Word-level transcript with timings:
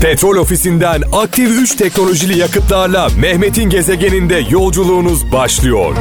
Petrol 0.00 0.36
ofisinden 0.36 1.02
aktif 1.12 1.50
3 1.50 1.74
teknolojili 1.74 2.38
yakıtlarla 2.38 3.08
Mehmet'in 3.18 3.70
gezegeninde 3.70 4.44
yolculuğunuz 4.50 5.32
başlıyor. 5.32 5.96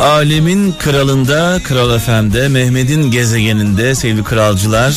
Alemin 0.00 0.74
kralında, 0.78 1.58
Kral 1.64 1.98
FM'de, 1.98 2.48
Mehmet'in 2.48 3.10
gezegeninde 3.10 3.94
sevgili 3.94 4.24
kralcılar. 4.24 4.94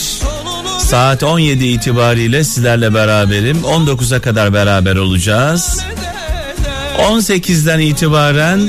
Saat 0.79 1.23
17 1.23 1.65
itibariyle 1.65 2.43
sizlerle 2.43 2.93
beraberim. 2.93 3.57
19'a 3.57 4.21
kadar 4.21 4.53
beraber 4.53 4.95
olacağız. 4.95 5.83
18'den 6.97 7.79
itibaren 7.79 8.61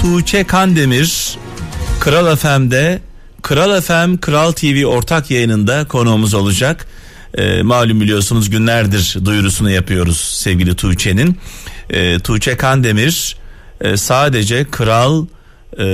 Tuğçe 0.00 0.44
Kandemir 0.44 1.38
Kral 2.00 2.36
FM'de 2.36 3.00
Kral 3.42 3.80
FM 3.80 4.16
Kral 4.16 4.52
TV 4.52 4.84
ortak 4.86 5.30
yayınında 5.30 5.84
konuğumuz 5.84 6.34
olacak. 6.34 6.86
E, 7.34 7.62
malum 7.62 8.00
biliyorsunuz 8.00 8.50
günlerdir 8.50 9.16
duyurusunu 9.24 9.70
yapıyoruz 9.70 10.16
sevgili 10.16 10.76
Tuğçe'nin. 10.76 11.38
E, 11.90 12.18
Tuğçe 12.18 12.56
Kandemir 12.56 13.36
e, 13.80 13.96
sadece 13.96 14.64
Kral 14.70 15.26
e, 15.78 15.84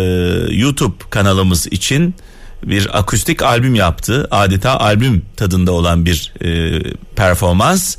YouTube 0.51 0.95
kanalımız 1.11 1.67
için 1.67 2.15
bir 2.65 2.99
akustik 2.99 3.43
albüm 3.43 3.75
yaptı. 3.75 4.29
Adeta 4.31 4.81
albüm 4.81 5.25
tadında 5.37 5.73
olan 5.73 6.07
bir 6.07 6.33
e, 6.45 6.83
performans. 7.17 7.97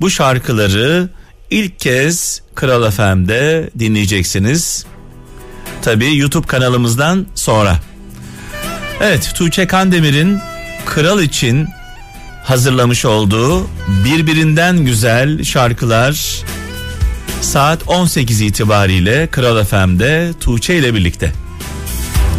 Bu 0.00 0.10
şarkıları 0.10 1.08
ilk 1.50 1.80
kez 1.80 2.42
Kral 2.54 2.90
FM'de 2.90 3.70
dinleyeceksiniz. 3.78 4.86
Tabi 5.82 6.16
YouTube 6.16 6.46
kanalımızdan 6.46 7.26
sonra. 7.34 7.91
Evet 9.02 9.32
Tuğçe 9.34 9.66
Kandemir'in 9.66 10.38
Kral 10.86 11.22
için 11.22 11.68
hazırlamış 12.44 13.04
olduğu 13.04 13.66
birbirinden 14.04 14.84
güzel 14.84 15.44
şarkılar 15.44 16.42
saat 17.40 17.88
18 17.88 18.40
itibariyle 18.40 19.26
Kral 19.26 19.64
FM'de 19.64 20.30
Tuğçe 20.40 20.76
ile 20.76 20.94
birlikte. 20.94 21.32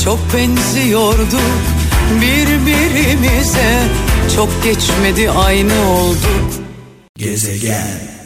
Çok 0.03 0.19
benziyorduk 0.34 1.41
birbirimize 2.22 3.84
Çok 4.36 4.64
geçmedi 4.64 5.31
aynı 5.31 5.89
olduk 5.89 6.53
Gezegen 7.17 8.22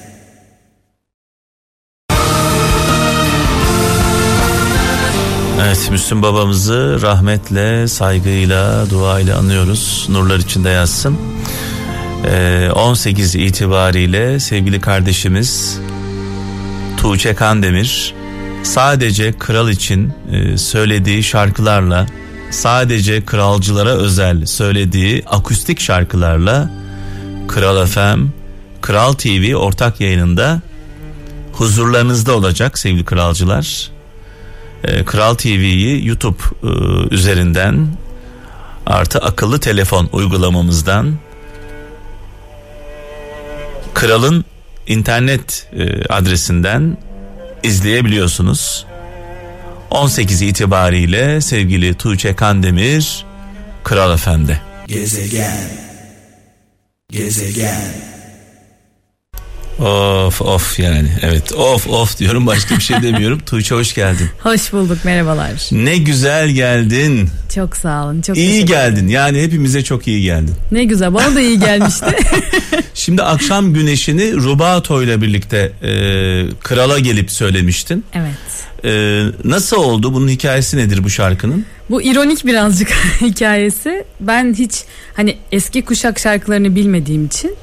Evet 5.60 5.88
Müslüm 5.92 6.22
babamızı 6.22 7.00
rahmetle, 7.02 7.88
saygıyla, 7.88 8.90
duayla 8.90 9.38
anıyoruz. 9.38 10.06
Nurlar 10.10 10.38
içinde 10.40 10.70
yazsın. 10.70 11.18
Ee, 12.26 12.70
18 12.76 13.36
itibariyle 13.36 14.40
sevgili 14.40 14.82
kardeşimiz 14.82 15.80
Tuğçe 16.98 17.36
Kandemir 17.36 18.14
sadece 18.64 19.38
kral 19.40 19.70
için 19.70 20.14
e, 20.32 20.58
söylediği 20.58 21.24
şarkılarla 21.24 22.06
sadece 22.52 23.26
kralcılara 23.26 23.90
özel 23.90 24.46
söylediği 24.46 25.24
akustik 25.26 25.80
şarkılarla 25.80 26.70
Kral 27.48 27.86
FM, 27.86 28.26
Kral 28.82 29.14
TV 29.14 29.56
ortak 29.56 30.02
yayınında 30.02 30.62
huzurlarınızda 31.54 32.36
olacak 32.36 32.78
sevgili 32.80 33.06
kralcılar. 33.06 33.97
E, 34.84 35.06
Kral 35.06 35.34
TV'yi 35.36 36.08
YouTube 36.08 36.38
e, 36.64 36.68
üzerinden 37.16 37.88
artı 38.86 39.20
akıllı 39.20 39.60
telefon 39.60 40.10
uygulamamızdan 40.12 41.16
Kral'ın 43.94 44.46
internet 44.88 45.68
e, 45.74 46.14
adresinden 46.14 46.98
izleyebiliyorsunuz. 47.64 48.86
18 49.92 50.42
itibariyle 50.42 51.42
sevgili 51.42 51.94
Tuğçe 51.94 52.36
Kandemir 52.36 53.26
Kral 53.84 54.14
Efendi. 54.14 54.62
Gezegen 54.88 55.58
Gezegen 57.12 58.17
Of 59.80 60.42
of 60.42 60.80
yani 60.80 61.08
evet 61.22 61.54
of 61.54 61.88
of 61.88 62.18
diyorum 62.20 62.48
başka 62.48 62.76
bir 62.76 62.82
şey 62.82 63.02
demiyorum. 63.02 63.40
Tuğçe 63.46 63.76
hoş 63.76 63.94
geldin. 63.96 64.30
Hoş 64.40 64.74
bulduk 64.74 64.98
merhabalar. 65.06 65.70
Ne 65.72 65.98
güzel 65.98 66.50
geldin. 66.50 67.30
Çok 67.56 67.78
sağ 67.78 68.06
olun. 68.06 68.22
Çok 68.22 68.38
iyi 68.38 68.66
geldin 68.66 69.08
yani 69.08 69.42
hepimize 69.42 69.84
çok 69.84 70.08
iyi 70.08 70.22
geldin. 70.22 70.56
Ne 70.72 70.84
güzel 70.84 71.14
bana 71.14 71.36
da 71.36 71.42
iyi 71.42 71.60
gelmişti. 71.60 72.06
Şimdi 72.94 73.24
akşam 73.24 73.74
güneşini 73.74 74.36
Rubato 74.36 75.04
ile 75.04 75.22
birlikte 75.22 75.58
e, 75.84 75.92
krala 76.64 77.00
gelip 77.00 77.32
söylemiştin. 77.32 78.04
evet. 78.14 78.38
E, 78.86 79.24
nasıl 79.44 79.78
oldu? 79.78 80.14
Bunun 80.14 80.28
hikayesi 80.28 80.78
nedir 80.78 81.04
bu 81.04 81.10
şarkının? 81.10 81.66
Bu 81.90 82.02
ironik 82.02 82.46
birazcık 82.46 82.90
hikayesi. 83.22 84.06
Ben 84.20 84.54
hiç 84.54 84.84
hani 85.14 85.38
eski 85.52 85.86
kuşak 85.86 86.20
şarkılarını 86.20 86.76
bilmediğim 86.76 87.26
için 87.26 87.56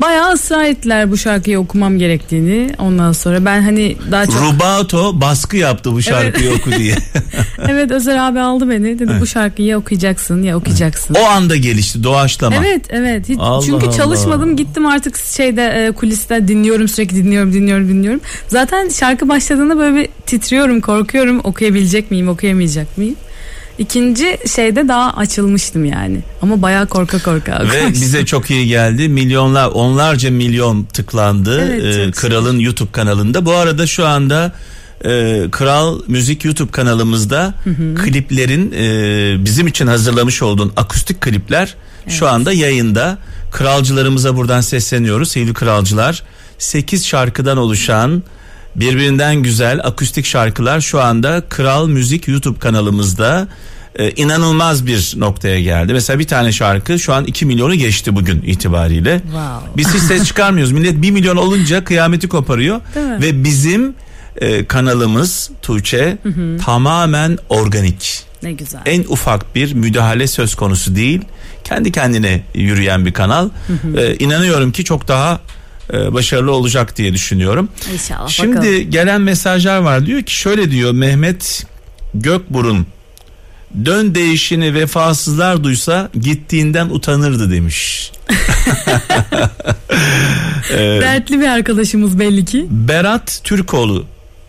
bayağı 0.00 0.32
ısrar 0.32 0.64
ettiler 0.64 1.10
bu 1.10 1.16
şarkıyı 1.16 1.60
okumam 1.60 1.98
gerektiğini. 1.98 2.70
Ondan 2.78 3.12
sonra 3.12 3.44
ben 3.44 3.62
hani 3.62 3.96
daha 4.10 4.26
çok 4.26 4.42
Rubato 4.42 5.20
baskı 5.20 5.56
yaptı 5.56 5.92
bu 5.92 6.02
şarkıyı 6.02 6.52
oku 6.52 6.72
diye. 6.72 6.96
evet 7.68 7.90
Özer 7.90 8.16
abi 8.16 8.40
aldı 8.40 8.70
beni 8.70 8.98
dedi 8.98 9.12
bu 9.20 9.26
şarkıyı 9.26 9.68
ya 9.68 9.78
okuyacaksın 9.78 10.42
ya 10.42 10.56
okuyacaksın. 10.56 11.14
o 11.14 11.24
anda 11.24 11.56
gelişti 11.56 12.04
doğaçlama. 12.04 12.56
Evet 12.56 12.86
evet 12.90 13.28
hiç, 13.28 13.38
Allah 13.40 13.66
çünkü 13.66 13.86
Allah. 13.86 13.96
çalışmadım 13.96 14.56
gittim 14.56 14.86
artık 14.86 15.16
şeyde 15.16 15.86
e, 15.86 15.90
kuliste 15.90 16.48
dinliyorum 16.48 16.88
sürekli 16.88 17.16
dinliyorum 17.16 17.52
dinliyorum 17.52 17.88
dinliyorum. 17.88 18.20
Zaten 18.48 18.88
şarkı 18.88 19.28
başladığında 19.28 19.78
böyle 19.78 19.96
bir 19.96 20.08
titriyorum 20.26 20.80
korkuyorum 20.80 21.40
okuyabilecek 21.44 22.10
miyim 22.10 22.28
okuyamayacak 22.28 22.98
mıyım. 22.98 23.16
İkinci 23.82 24.38
şeyde 24.54 24.88
daha 24.88 25.10
açılmıştım 25.10 25.84
yani 25.84 26.20
ama 26.42 26.62
bayağı 26.62 26.86
korka 26.86 27.22
korka. 27.22 27.64
Ve 27.72 27.92
bize 27.92 28.26
çok 28.26 28.50
iyi 28.50 28.66
geldi. 28.66 29.08
Milyonlar, 29.08 29.68
onlarca 29.68 30.30
milyon 30.30 30.84
tıklandı 30.84 31.60
Evet, 31.60 31.96
e, 31.96 32.04
çok 32.04 32.14
Kral'ın 32.14 32.58
YouTube 32.58 32.92
kanalında. 32.92 33.44
Bu 33.44 33.52
arada 33.52 33.86
şu 33.86 34.06
anda 34.06 34.52
e, 35.04 35.42
Kral 35.50 36.00
Müzik 36.08 36.44
YouTube 36.44 36.70
kanalımızda 36.70 37.54
kliplerin 37.94 38.72
e, 38.72 39.44
bizim 39.44 39.66
için 39.66 39.86
hazırlamış 39.86 40.42
olduğun 40.42 40.72
akustik 40.76 41.20
klipler 41.20 41.74
şu 42.08 42.28
anda 42.28 42.52
yayında. 42.52 43.18
Kralcılarımıza 43.52 44.36
buradan 44.36 44.60
sesleniyoruz 44.60 45.30
sevgili 45.30 45.54
kralcılar. 45.54 46.22
8 46.58 47.06
şarkıdan 47.06 47.58
oluşan 47.58 48.22
birbirinden 48.76 49.36
güzel 49.36 49.80
akustik 49.84 50.26
şarkılar 50.26 50.80
şu 50.80 51.00
anda 51.00 51.42
Kral 51.48 51.88
Müzik 51.88 52.28
YouTube 52.28 52.58
kanalımızda 52.58 53.48
e, 53.98 54.10
inanılmaz 54.10 54.86
bir 54.86 55.14
noktaya 55.16 55.60
geldi. 55.60 55.92
Mesela 55.92 56.18
bir 56.18 56.26
tane 56.26 56.52
şarkı 56.52 56.98
şu 56.98 57.12
an 57.14 57.24
2 57.24 57.46
milyonu 57.46 57.74
geçti 57.74 58.16
bugün 58.16 58.42
itibariyle. 58.42 59.20
Wow. 59.22 59.68
Biz 59.76 59.94
hiç 59.94 60.02
ses 60.02 60.24
çıkarmıyoruz. 60.24 60.72
Millet 60.72 61.02
1 61.02 61.10
milyon 61.10 61.36
olunca 61.36 61.84
kıyameti 61.84 62.28
koparıyor. 62.28 62.80
Ve 62.96 63.44
bizim 63.44 63.94
e, 64.36 64.64
kanalımız 64.64 65.50
Tuğçe 65.62 66.18
tamamen 66.64 67.38
organik. 67.48 68.24
Ne 68.42 68.52
güzel. 68.52 68.80
En 68.86 69.04
ufak 69.08 69.54
bir 69.54 69.74
müdahale 69.74 70.26
söz 70.26 70.54
konusu 70.54 70.96
değil. 70.96 71.20
Kendi 71.64 71.92
kendine 71.92 72.42
yürüyen 72.54 73.06
bir 73.06 73.12
kanal. 73.12 73.48
E, 73.96 74.14
inanıyorum 74.14 74.72
ki 74.72 74.84
çok 74.84 75.08
daha 75.08 75.40
başarılı 75.92 76.52
olacak 76.52 76.96
diye 76.96 77.12
düşünüyorum. 77.14 77.68
İnşallah 77.92 78.28
Şimdi 78.28 78.56
bakalım. 78.56 78.90
gelen 78.90 79.20
mesajlar 79.20 79.78
var. 79.78 80.06
Diyor 80.06 80.22
ki 80.22 80.34
şöyle 80.34 80.70
diyor 80.70 80.92
Mehmet 80.92 81.66
Gökburun 82.14 82.86
dön 83.84 84.14
değişini 84.14 84.74
vefasızlar 84.74 85.64
duysa 85.64 86.10
gittiğinden 86.20 86.86
utanırdı 86.88 87.50
demiş. 87.50 88.12
Dertli 90.72 91.40
bir 91.40 91.48
arkadaşımız 91.48 92.18
belli 92.18 92.44
ki. 92.44 92.66
Berat 92.70 93.40
Türkoğlu 93.44 94.04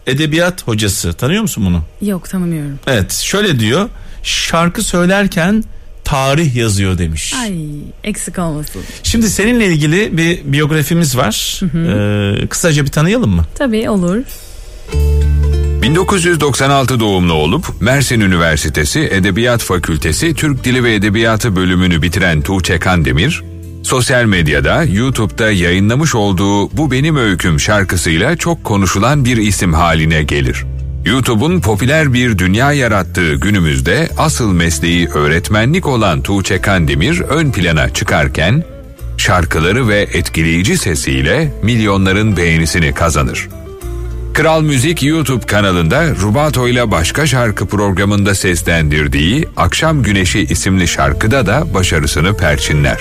edebiyat 0.08 0.68
hocası 0.68 1.14
tanıyor 1.14 1.42
musun 1.42 1.66
bunu? 1.66 1.84
Yok 2.10 2.30
tanımıyorum. 2.30 2.80
Evet 2.88 3.12
şöyle 3.12 3.60
diyor 3.60 3.90
şarkı 4.24 4.84
söylerken 4.84 5.64
tarih 6.14 6.56
yazıyor 6.56 6.98
demiş. 6.98 7.34
Ay 7.42 7.54
eksik 8.04 8.40
olmasın. 8.40 8.82
Şimdi 9.04 9.30
seninle 9.30 9.66
ilgili 9.66 10.18
bir 10.18 10.40
biyografimiz 10.44 11.18
var. 11.18 11.60
Ee, 11.64 12.48
kısaca 12.48 12.86
bir 12.86 12.92
tanıyalım 12.92 13.30
mı? 13.30 13.46
Tabii 13.56 13.90
olur. 13.90 14.18
1996 15.82 17.00
doğumlu 17.00 17.34
olup 17.34 17.82
Mersin 17.82 18.20
Üniversitesi 18.20 19.00
Edebiyat 19.00 19.62
Fakültesi 19.62 20.34
Türk 20.34 20.64
Dili 20.64 20.84
ve 20.84 20.96
Edebiyatı 20.96 21.56
bölümünü 21.56 22.02
bitiren 22.02 22.42
Tuğçe 22.42 22.80
Kandemir, 22.80 23.44
sosyal 23.84 24.26
medyada 24.26 24.84
YouTube'da 24.84 25.52
yayınlamış 25.52 26.16
olduğu 26.16 26.78
Bu 26.78 26.92
Benim 26.92 27.16
Öyküm 27.16 27.60
şarkısıyla 27.60 28.36
çok 28.36 28.64
konuşulan 28.64 29.26
bir 29.26 29.38
isim 29.38 29.74
haline 29.74 30.24
gelir. 30.24 30.66
YouTube'un 31.06 31.62
popüler 31.62 32.14
bir 32.14 32.38
dünya 32.38 32.74
yarattığı 32.74 33.34
günümüzde 33.36 34.10
asıl 34.18 34.54
mesleği 34.54 35.10
öğretmenlik 35.10 35.88
olan 35.88 36.22
Tuğçe 36.22 36.62
Kandemir 36.62 37.20
ön 37.22 37.52
plana 37.52 37.90
çıkarken 37.90 38.64
şarkıları 39.18 39.88
ve 39.88 40.02
etkileyici 40.14 40.78
sesiyle 40.78 41.54
milyonların 41.64 42.38
beğenisini 42.38 42.94
kazanır. 42.94 43.50
Kral 44.34 44.62
Müzik 44.62 45.04
YouTube 45.04 45.46
kanalında 45.46 46.10
Rubato 46.10 46.68
ile 46.68 46.92
başka 46.92 47.28
şarkı 47.28 47.66
programında 47.66 48.36
seslendirdiği 48.36 49.48
Akşam 49.58 50.04
Güneşi 50.04 50.40
isimli 50.40 50.88
şarkıda 50.88 51.46
da 51.46 51.74
başarısını 51.74 52.38
perçinler. 52.38 52.98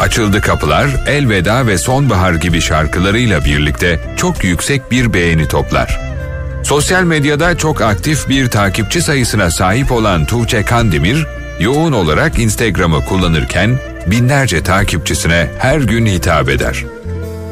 Açıldı 0.00 0.40
Kapılar, 0.40 0.86
Elveda 1.06 1.66
ve 1.66 1.78
Sonbahar 1.78 2.34
gibi 2.34 2.60
şarkılarıyla 2.60 3.44
birlikte 3.44 4.00
çok 4.16 4.44
yüksek 4.44 4.90
bir 4.90 5.12
beğeni 5.12 5.48
toplar. 5.48 6.13
Sosyal 6.64 7.02
medyada 7.04 7.58
çok 7.58 7.80
aktif 7.82 8.28
bir 8.28 8.48
takipçi 8.48 9.02
sayısına 9.02 9.50
sahip 9.50 9.92
olan 9.92 10.24
Tuğçe 10.26 10.62
Kandemir, 10.62 11.26
yoğun 11.60 11.92
olarak 11.92 12.38
Instagram'ı 12.38 13.04
kullanırken 13.04 13.78
binlerce 14.06 14.62
takipçisine 14.62 15.50
her 15.58 15.78
gün 15.78 16.06
hitap 16.06 16.48
eder. 16.48 16.84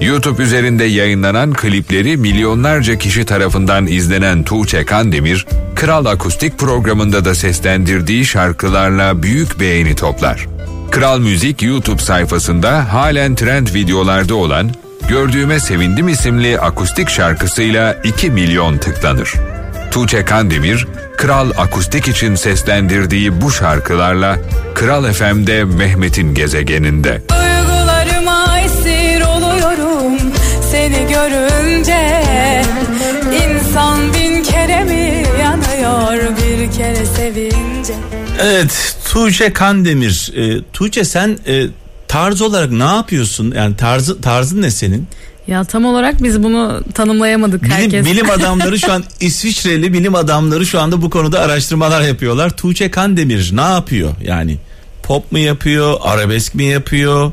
YouTube 0.00 0.42
üzerinde 0.42 0.84
yayınlanan 0.84 1.52
klipleri 1.52 2.16
milyonlarca 2.16 2.98
kişi 2.98 3.24
tarafından 3.24 3.86
izlenen 3.86 4.42
Tuğçe 4.42 4.84
Kandemir, 4.84 5.46
Kral 5.74 6.06
Akustik 6.06 6.58
programında 6.58 7.24
da 7.24 7.34
seslendirdiği 7.34 8.26
şarkılarla 8.26 9.22
büyük 9.22 9.60
beğeni 9.60 9.94
toplar. 9.94 10.46
Kral 10.90 11.18
Müzik 11.18 11.62
YouTube 11.62 12.02
sayfasında 12.02 12.92
halen 12.92 13.34
trend 13.34 13.68
videolarda 13.74 14.34
olan 14.34 14.70
Gördüğüme 15.08 15.60
Sevindim 15.60 16.08
isimli 16.08 16.60
akustik 16.60 17.10
şarkısıyla 17.10 17.96
2 18.04 18.30
milyon 18.30 18.78
tıklanır. 18.78 19.34
Tuğçe 19.90 20.24
Kandemir, 20.24 20.86
Kral 21.16 21.50
Akustik 21.58 22.08
için 22.08 22.34
seslendirdiği 22.34 23.40
bu 23.40 23.50
şarkılarla 23.50 24.38
Kral 24.74 25.12
FM'de 25.12 25.64
Mehmet'in 25.64 26.34
gezegeninde. 26.34 27.22
Duygularıma 27.28 28.60
esir 28.60 29.20
oluyorum 29.20 30.18
seni 30.70 31.08
görünce 31.08 32.22
İnsan 33.44 34.14
bin 34.14 34.42
kere 34.42 34.84
mi 34.84 35.24
yanıyor 35.40 36.36
bir 36.36 36.72
kere 36.72 37.06
sevince 37.06 37.94
Evet 38.42 38.96
Tuğçe 39.04 39.52
Kandemir. 39.52 40.32
E, 40.36 40.62
Tuğçe 40.72 41.04
sen 41.04 41.38
e, 41.46 41.66
tarz 42.12 42.42
olarak 42.42 42.70
ne 42.70 42.82
yapıyorsun? 42.84 43.52
Yani 43.56 43.76
tarzı 43.76 44.20
tarzın 44.20 44.62
ne 44.62 44.70
senin? 44.70 45.06
Ya 45.46 45.64
tam 45.64 45.84
olarak 45.84 46.22
biz 46.22 46.42
bunu 46.42 46.82
tanımlayamadık 46.94 47.62
Bilim, 47.62 47.72
herkes. 47.76 48.06
bilim 48.06 48.30
adamları 48.38 48.78
şu 48.78 48.92
an 48.92 49.04
İsviçreli 49.20 49.92
bilim 49.92 50.14
adamları 50.14 50.66
şu 50.66 50.80
anda 50.80 51.02
bu 51.02 51.10
konuda 51.10 51.40
araştırmalar 51.40 52.02
yapıyorlar. 52.02 52.50
Tuğçe 52.56 52.90
Kandemir 52.90 53.50
ne 53.56 53.60
yapıyor? 53.60 54.12
Yani 54.24 54.56
pop 55.02 55.32
mu 55.32 55.38
yapıyor, 55.38 55.96
arabesk 56.02 56.54
mi 56.54 56.64
yapıyor? 56.64 57.32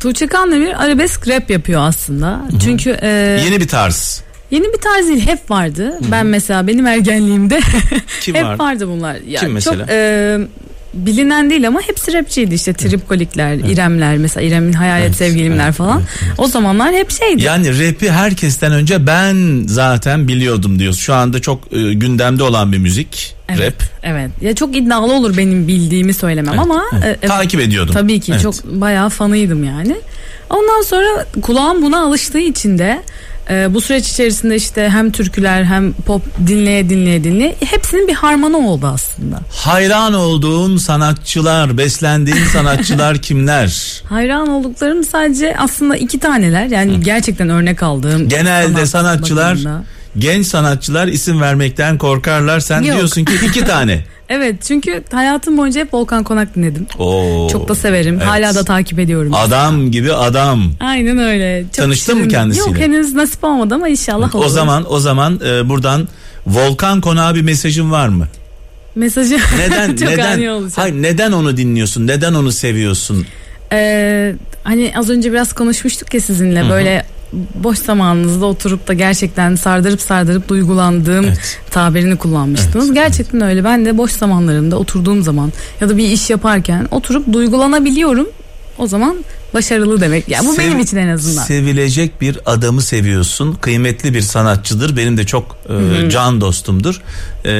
Tuğçe 0.00 0.26
Kandemir 0.26 0.84
arabesk 0.84 1.28
rap 1.28 1.50
yapıyor 1.50 1.80
aslında. 1.80 2.40
Çünkü 2.64 2.98
e, 3.02 3.08
Yeni 3.44 3.60
bir 3.60 3.68
tarz. 3.68 4.22
yeni 4.50 4.64
bir 4.64 4.78
tarz 4.80 5.08
değil 5.08 5.26
hep 5.26 5.50
vardı. 5.50 5.98
Ben 6.10 6.26
mesela 6.26 6.66
benim 6.66 6.86
ergenliğimde 6.86 7.60
Kim 8.20 8.34
hep 8.34 8.44
vardı? 8.44 8.62
vardı 8.62 8.88
bunlar. 8.88 9.14
Ya 9.28 9.40
Kim 9.40 9.52
mesela? 9.52 9.76
Çok 9.78 9.90
e, 9.90 10.38
bilinen 10.96 11.50
değil 11.50 11.68
ama 11.68 11.80
hepsi 11.80 12.12
rapçiydi 12.12 12.54
işte 12.54 12.72
tripkolikler, 12.72 13.54
İremler 13.54 14.18
mesela 14.18 14.46
İrem'in 14.46 14.72
hayalet 14.72 15.06
Evet, 15.06 15.16
sevgilimler 15.16 15.64
evet, 15.64 15.74
falan. 15.74 16.02
O 16.38 16.46
zamanlar 16.46 16.92
hep 16.94 17.10
şeydi. 17.10 17.42
Yani 17.42 17.88
rapi 17.88 18.10
herkesten 18.10 18.72
önce 18.72 19.06
ben 19.06 19.64
zaten 19.66 20.28
biliyordum 20.28 20.78
diyorsun. 20.78 21.00
Şu 21.00 21.14
anda 21.14 21.40
çok 21.40 21.72
e, 21.72 21.92
gündemde 21.94 22.42
olan 22.42 22.72
bir 22.72 22.78
müzik. 22.78 23.34
Evet, 23.48 23.60
Rap. 23.60 23.82
Evet. 24.02 24.30
Ya 24.40 24.54
çok 24.54 24.76
iddialı 24.76 25.12
olur 25.12 25.36
benim 25.36 25.68
bildiğimi 25.68 26.14
söylemem 26.14 26.54
Evet, 26.54 26.62
ama 26.64 26.84
evet. 26.92 27.04
e, 27.04 27.08
evet, 27.08 27.28
Takip 27.28 27.60
ediyordum. 27.60 27.94
tabii 27.94 28.20
ki 28.20 28.32
Evet. 28.32 28.42
çok 28.42 28.64
bayağı 28.64 29.08
fanıydım 29.08 29.64
yani. 29.64 29.96
Ondan 30.50 30.82
sonra 30.82 31.26
kulağım 31.42 31.82
buna 31.82 32.00
alıştığı 32.02 32.38
için 32.38 32.78
de 32.78 33.02
e, 33.50 33.74
bu 33.74 33.80
süreç 33.80 34.08
içerisinde 34.08 34.56
işte 34.56 34.88
hem 34.88 35.10
türküler 35.10 35.64
hem 35.64 35.92
pop 35.92 36.22
dinleye 36.46 36.88
dinleye 36.90 37.24
dinleye 37.24 37.56
hepsinin 37.64 38.08
bir 38.08 38.14
harmanı 38.14 38.68
oldu 38.68 38.86
aslında. 38.94 39.40
Hayran 39.50 40.14
olduğun 40.14 40.76
sanatçılar, 40.76 41.78
beslendiğin 41.78 42.44
sanatçılar 42.52 43.18
kimler? 43.18 44.02
Hayran 44.08 44.48
olduklarım 44.48 45.04
sadece 45.04 45.54
aslında 45.58 45.96
iki 45.96 46.18
taneler 46.18 46.66
yani 46.66 47.00
gerçekten 47.00 47.48
örnek 47.48 47.82
aldığım. 47.82 48.28
Genelde 48.28 48.86
sanat 48.86 48.88
sanatçılar 48.88 49.54
bakımında. 49.54 49.82
genç 50.18 50.46
sanatçılar 50.46 51.06
isim 51.06 51.40
vermekten 51.40 51.98
korkarlar. 51.98 52.60
Sen 52.60 52.82
Yok. 52.82 52.96
diyorsun 52.96 53.24
ki 53.24 53.32
iki 53.46 53.64
tane. 53.64 54.04
Evet 54.28 54.62
çünkü 54.62 55.04
hayatım 55.12 55.56
boyunca 55.58 55.80
hep 55.80 55.94
Volkan 55.94 56.24
Konak 56.24 56.54
dinledim. 56.56 56.86
Oo. 56.98 57.48
Çok 57.52 57.68
da 57.68 57.74
severim. 57.74 58.14
Evet. 58.16 58.26
Hala 58.26 58.54
da 58.54 58.64
takip 58.64 58.98
ediyorum. 58.98 59.34
Adam 59.34 59.90
gibi 59.90 60.12
adam. 60.12 60.72
Aynen 60.80 61.18
öyle. 61.18 61.62
Çok 61.62 61.72
Tanıştın 61.72 62.14
mı 62.14 62.20
şirin. 62.20 62.30
kendisiyle? 62.30 62.68
Yok 62.70 62.78
henüz 62.78 63.14
nasip 63.14 63.44
olmadı 63.44 63.74
ama 63.74 63.88
inşallah 63.88 64.34
olur. 64.34 64.44
O 64.44 64.48
zaman 64.48 64.92
o 64.92 64.98
zaman 65.00 65.40
e, 65.46 65.68
buradan 65.68 66.08
Volkan 66.46 67.00
Konağa 67.00 67.34
bir 67.34 67.42
mesajın 67.42 67.90
var 67.90 68.08
mı? 68.08 68.28
mesajı 68.94 69.38
Neden 69.58 69.96
çok 69.96 70.08
ani 70.08 70.16
neden 70.18 70.46
olacak. 70.46 70.78
hayır, 70.78 70.94
neden 70.94 71.32
onu 71.32 71.56
dinliyorsun? 71.56 72.06
Neden 72.06 72.34
onu 72.34 72.52
seviyorsun? 72.52 73.26
Ee, 73.72 74.34
hani 74.64 74.92
az 74.96 75.10
önce 75.10 75.32
biraz 75.32 75.52
konuşmuştuk 75.52 76.14
ya 76.14 76.20
sizinle 76.20 76.70
böyle 76.70 77.06
boş 77.54 77.78
zamanınızda 77.78 78.46
oturup 78.46 78.88
da 78.88 78.92
gerçekten 78.92 79.54
sardırıp 79.54 80.00
sardırıp 80.00 80.48
duygulandığım 80.48 81.24
Evet. 81.24 81.58
tabirini 81.70 82.16
kullanmıştınız. 82.16 82.94
gerçekten 82.94 83.40
öyle. 83.40 83.64
Ben 83.64 83.84
de 83.86 83.98
boş 83.98 84.12
zamanlarımda 84.12 84.76
oturduğum 84.78 85.22
zaman 85.22 85.52
ya 85.80 85.88
da 85.88 85.96
bir 85.96 86.08
iş 86.08 86.30
yaparken 86.30 86.88
oturup 86.90 87.32
duygulanabiliyorum. 87.32 88.26
O 88.78 88.86
zaman 88.86 89.16
başarılı 89.54 90.00
demek. 90.00 90.28
Ya 90.28 90.40
bu 90.44 90.52
Sev- 90.54 90.58
benim 90.58 90.78
için 90.80 90.96
en 90.96 91.08
azından. 91.08 91.42
Sevilecek 91.42 92.20
bir 92.20 92.38
adamı 92.46 92.82
seviyorsun. 92.82 93.52
Kıymetli 93.60 94.14
bir 94.14 94.20
sanatçıdır. 94.20 94.96
Benim 94.96 95.16
de 95.16 95.26
çok 95.26 95.56
e, 96.06 96.10
can 96.10 96.40
dostumdur. 96.40 97.00
E, 97.44 97.50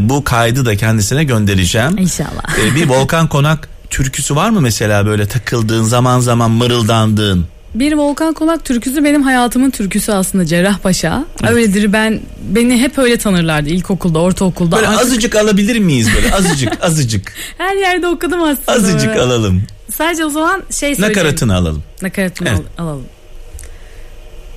bu 0.00 0.24
kaydı 0.24 0.66
da 0.66 0.76
kendisine 0.76 1.24
göndereceğim. 1.24 1.98
İnşallah. 1.98 2.58
E, 2.66 2.74
bir 2.74 2.88
Volkan 2.88 3.28
Konak 3.28 3.68
türküsü 3.90 4.36
var 4.36 4.50
mı 4.50 4.60
mesela 4.60 5.06
böyle 5.06 5.26
takıldığın 5.26 5.82
zaman 5.82 6.20
zaman 6.20 6.50
mırıldandığın? 6.50 7.46
Bir 7.74 7.92
Volkan 7.92 8.34
Konak 8.34 8.64
türküsü 8.64 9.04
benim 9.04 9.22
hayatımın 9.22 9.70
türküsü 9.70 10.12
aslında 10.12 10.46
Cerrahpaşa. 10.46 11.24
Öyledir 11.48 11.92
ben 11.92 12.20
beni 12.48 12.78
hep 12.80 12.98
öyle 12.98 13.16
tanırlardı 13.16 13.68
ilkokulda, 13.68 14.18
ortaokulda. 14.18 14.76
Böyle 14.76 14.88
Artık 14.88 15.02
azıcık 15.02 15.36
alabilir 15.36 15.78
miyiz 15.78 16.08
böyle 16.16 16.34
azıcık 16.34 16.84
azıcık 16.84 17.32
her 17.58 17.76
yerde 17.76 18.06
okudum 18.08 18.42
aslında. 18.42 18.72
azıcık 18.72 19.16
alalım. 19.16 19.62
Sadece 19.94 20.24
o 20.24 20.30
zaman 20.30 20.62
şey 20.70 20.94
söyleyeyim. 20.94 21.16
Nakaratını 21.18 21.56
alalım. 21.56 21.82
Nakaratını 22.02 22.48
Evet. 22.48 22.60
al- 22.78 22.84
alalım. 22.84 23.04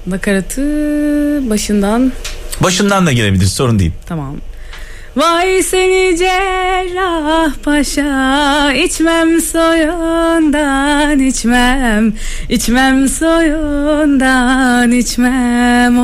Nakaratı 0.07 0.61
başından 1.49 2.11
Başından 2.59 3.05
da 3.05 3.11
girebilir 3.11 3.45
sorun 3.45 3.79
değil. 3.79 3.91
tamam. 4.05 4.35
Vay 5.15 5.63
seni 5.63 6.17
cerrah 6.17 7.53
paşa 7.63 8.73
içmem 8.73 9.41
soyundan 9.41 11.19
içmem 11.19 12.13
içmem 12.49 13.07
soyundan 13.07 14.91
içmem 14.91 15.99
oy. 15.99 16.03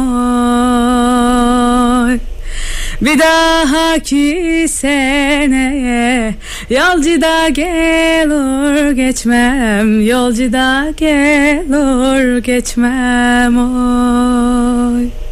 Bir 3.02 3.20
dahaki 3.20 4.66
seneye 4.70 6.36
yolcuda 6.70 7.50
gelur 7.50 8.92
geçmem 8.92 10.02
yolcuda 10.02 10.94
gelur 10.98 12.38
geçmem 12.38 13.58
oy 13.58 15.29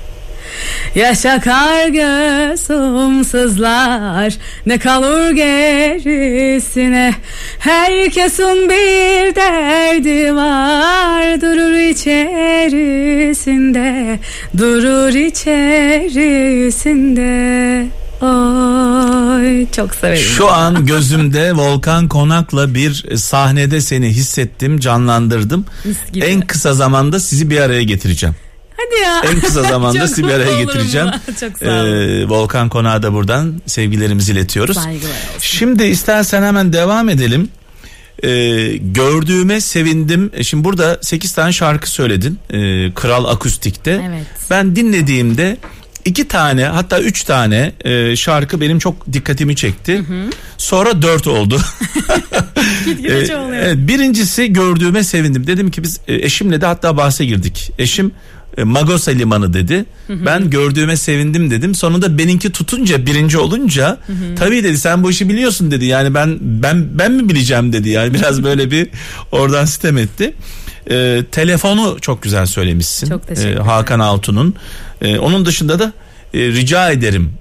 Yaşakar 0.98 1.88
gözüm 1.88 3.24
sızlar 3.26 4.34
ne 4.66 4.78
kalır 4.78 5.32
gerisine 5.32 7.14
Herkesin 7.60 8.70
bir 8.70 9.36
derdi 9.36 10.36
var 10.36 11.42
durur 11.42 11.90
içerisinde 11.90 13.40
Durur 14.58 15.14
içerisinde 15.14 16.68
Oy 18.22 19.68
çok 19.72 19.96
severim. 19.96 20.22
Şu 20.22 20.52
an 20.52 20.86
gözümde 20.86 21.54
Volkan 21.54 22.08
Konak'la 22.08 22.74
bir 22.74 23.18
sahnede 23.18 23.82
seni 23.82 24.08
hissettim, 24.08 24.80
canlandırdım. 24.80 25.66
En 26.22 26.42
kısa 26.42 26.74
zamanda 26.74 27.20
sizi 27.20 27.50
bir 27.50 27.60
araya 27.62 27.84
getireceğim. 27.84 28.36
Hadi 28.78 29.02
ya. 29.04 29.22
En 29.32 29.40
kısa 29.40 29.64
zamanda 29.70 30.04
olurum 30.04 30.58
getireceğim. 30.58 31.08
Çok 31.40 31.58
sağ 31.58 31.66
olun. 31.66 32.22
Ee, 32.24 32.30
Volkan 32.30 32.70
Konak'a 32.70 33.04
da 33.04 33.14
buradan 33.14 33.62
sevgilerimizi 33.66 34.32
iletiyoruz. 34.32 34.76
Saygılar 34.78 35.10
olsun. 35.10 35.40
Şimdi 35.40 35.84
istersen 35.84 36.44
hemen 36.44 36.74
devam 36.74 37.10
edelim. 37.10 37.50
Ee, 38.24 38.78
gördüğüme 38.78 39.62
sevindim. 39.62 40.32
E, 40.34 40.44
Şimdi 40.44 40.64
burada 40.64 40.98
8 41.02 41.32
tane 41.32 41.52
şarkı 41.54 41.92
söyledin. 41.92 42.40
Ee, 42.50 42.94
Kral 42.94 43.26
Akustik'te. 43.26 43.92
Evet. 44.10 44.26
Ben 44.50 44.76
dinlediğimde 44.76 45.58
iki 46.06 46.28
tane 46.28 46.66
hatta 46.66 47.00
üç 47.00 47.24
tane 47.24 47.72
e, 47.86 48.16
şarkı 48.16 48.62
benim 48.62 48.80
çok 48.80 49.14
dikkatimi 49.14 49.56
çekti. 49.56 50.02
Sonra 50.58 51.02
dört 51.02 51.28
oldu. 51.28 51.62
Çoğalıyor. 53.28 53.54
evet, 53.54 53.78
birincisi 53.78 54.54
gördüğüme 54.54 55.04
sevindim. 55.04 55.48
Dedim 55.48 55.72
ki 55.72 55.84
biz 55.84 56.00
e, 56.08 56.16
eşimle 56.16 56.62
de 56.62 56.66
hatta 56.66 56.98
bahse 56.98 57.26
girdik. 57.26 57.72
Eşim 57.80 58.08
e, 58.08 58.12
Magosa 58.64 59.12
Limanı 59.12 59.54
dedi. 59.54 59.86
Ben 60.10 60.50
gördüğüme 60.50 60.98
sevindim 60.98 61.52
dedim. 61.52 61.76
Sonunda 61.76 62.18
benimki 62.18 62.52
tutunca 62.52 63.06
birinci 63.06 63.38
olunca 63.38 63.98
tabii 64.36 64.64
dedi 64.64 64.78
sen 64.78 65.04
bu 65.04 65.10
işi 65.12 65.30
biliyorsun 65.30 65.72
dedi. 65.72 65.86
Yani 65.86 66.14
ben 66.14 66.38
ben 66.42 67.00
ben 67.00 67.12
mi 67.12 67.30
bileceğim 67.30 67.74
dedi. 67.74 67.90
Yani 67.90 68.14
biraz 68.14 68.44
böyle 68.44 68.72
bir 68.72 68.90
oradan 69.32 69.66
sitem 69.66 69.98
etti. 69.98 70.34
E, 70.90 71.24
telefonu 71.32 71.98
çok 72.02 72.22
güzel 72.24 72.46
söylemişsin. 72.46 73.10
Çok 73.10 73.28
teşekkür 73.28 73.48
E, 73.48 73.52
ederim. 73.52 73.64
Hakan 73.66 74.00
Altun'un. 74.00 74.56
E, 75.02 75.18
onun 75.20 75.46
dışında 75.46 75.80
da 75.80 75.94
e, 76.34 76.40
rica 76.40 76.92
ederim. 76.92 77.32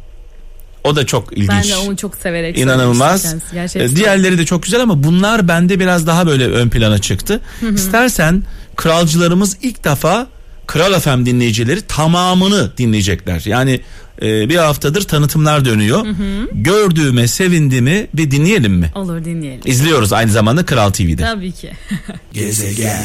O 0.84 0.96
da 0.96 1.06
çok 1.06 1.32
ilginç. 1.32 1.50
Ben 1.50 1.62
de 1.62 1.76
onu 1.76 1.96
çok 1.96 2.16
severek 2.16 2.58
İnanılmaz. 2.58 3.34
Gerçekten. 3.54 3.88
E, 3.92 3.96
Diğerleri 3.96 4.38
de 4.38 4.44
çok 4.46 4.62
güzel 4.62 4.80
ama 4.82 5.02
bunlar 5.02 5.48
bende 5.48 5.80
biraz 5.80 6.06
daha 6.06 6.26
böyle 6.26 6.46
ön 6.46 6.68
plana 6.68 6.98
çıktı. 6.98 7.40
İstersen 7.74 8.42
kralcılarımız 8.76 9.56
ilk 9.62 9.84
defa 9.84 10.26
Kral 10.66 11.00
FM 11.00 11.26
dinleyicileri 11.26 11.82
tamamını 11.82 12.76
dinleyecekler. 12.78 13.42
Yani 13.46 13.80
e, 14.22 14.48
bir 14.48 14.56
haftadır 14.56 15.02
tanıtımlar 15.02 15.64
dönüyor. 15.64 16.06
Gördüğüme 16.52 17.28
sevindiğimi 17.28 18.06
bir 18.14 18.30
dinleyelim 18.30 18.72
mi? 18.72 18.90
Olur 18.94 19.24
dinleyelim. 19.24 19.60
İzliyoruz 19.64 20.12
aynı 20.12 20.30
zamanda 20.30 20.66
Kral 20.66 20.90
TV'de. 20.90 21.22
Tabii 21.22 21.52
ki. 21.52 21.72
Gezegen. 22.32 23.02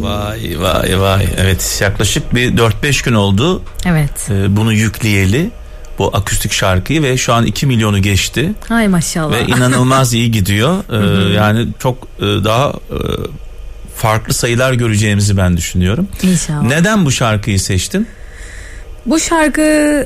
Vay 0.00 0.60
vay 0.60 1.00
vay. 1.00 1.26
Evet 1.38 1.78
yaklaşık 1.82 2.34
bir 2.34 2.56
4-5 2.56 3.04
gün 3.04 3.14
oldu 3.14 3.62
Evet. 3.86 4.30
e, 4.30 4.56
bunu 4.56 4.72
yükleyeli. 4.72 5.50
Bu 5.98 6.10
akustik 6.16 6.52
şarkıyı 6.52 7.02
ve 7.02 7.16
şu 7.16 7.32
an 7.34 7.46
2 7.46 7.66
milyonu 7.66 8.02
geçti. 8.02 8.52
Ay 8.70 8.88
maşallah. 8.88 9.32
ve 9.32 9.46
inanılmaz 9.46 10.14
iyi 10.14 10.30
gidiyor. 10.30 10.84
Ee, 10.92 11.32
yani 11.32 11.68
çok 11.78 12.08
e, 12.18 12.22
daha 12.22 12.68
e, 12.68 12.98
farklı 13.96 14.34
sayılar 14.34 14.72
göreceğimizi 14.72 15.36
ben 15.36 15.56
düşünüyorum. 15.56 16.08
İnşallah. 16.22 16.62
Neden 16.62 17.04
bu 17.04 17.10
şarkıyı 17.12 17.60
seçtin? 17.60 18.06
Bu 19.06 19.20
şarkı 19.20 19.62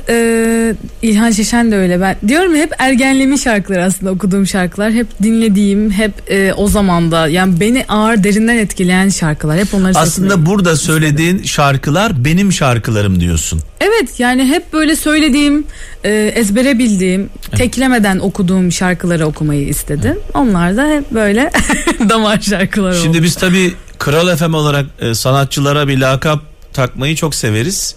e, 0.09 0.75
İlhan 1.01 1.31
Şeşen 1.31 1.71
de 1.71 1.75
öyle. 1.75 2.01
Ben 2.01 2.15
diyorum 2.27 2.55
hep 2.55 2.73
ergenliğimin 2.79 3.35
şarkıları 3.35 3.83
aslında 3.83 4.11
okuduğum 4.11 4.47
şarkılar. 4.47 4.91
Hep 4.91 5.07
dinlediğim, 5.23 5.91
hep 5.91 6.11
e, 6.31 6.53
o 6.53 6.67
zamanda 6.67 7.27
yani 7.27 7.59
beni 7.59 7.85
ağır 7.87 8.23
derinden 8.23 8.57
etkileyen 8.57 9.09
şarkılar. 9.09 9.57
Hep 9.57 9.73
onları 9.73 9.97
Aslında 9.97 10.45
burada 10.45 10.71
istedim. 10.73 10.93
söylediğin 10.93 11.43
şarkılar 11.43 12.25
benim 12.25 12.51
şarkılarım 12.51 13.19
diyorsun. 13.19 13.61
Evet 13.81 14.19
yani 14.19 14.45
hep 14.45 14.73
böyle 14.73 14.95
söylediğim, 14.95 15.63
e, 16.03 16.31
ezbere 16.35 16.79
bildiğim, 16.79 17.29
teklemeden 17.55 18.19
okuduğum 18.19 18.71
şarkıları 18.71 19.27
okumayı 19.27 19.67
istedim. 19.67 20.19
Onlar 20.33 20.77
da 20.77 20.89
hep 20.89 21.11
böyle 21.11 21.51
damar 22.09 22.41
şarkılar 22.41 22.91
oldu. 22.91 22.99
Şimdi 23.03 23.23
biz 23.23 23.35
tabii 23.35 23.73
Kral 23.99 24.35
FM 24.37 24.53
olarak 24.53 24.85
e, 24.99 25.13
sanatçılara 25.13 25.87
bir 25.87 25.97
lakap 25.97 26.39
takmayı 26.73 27.15
çok 27.15 27.35
severiz. 27.35 27.95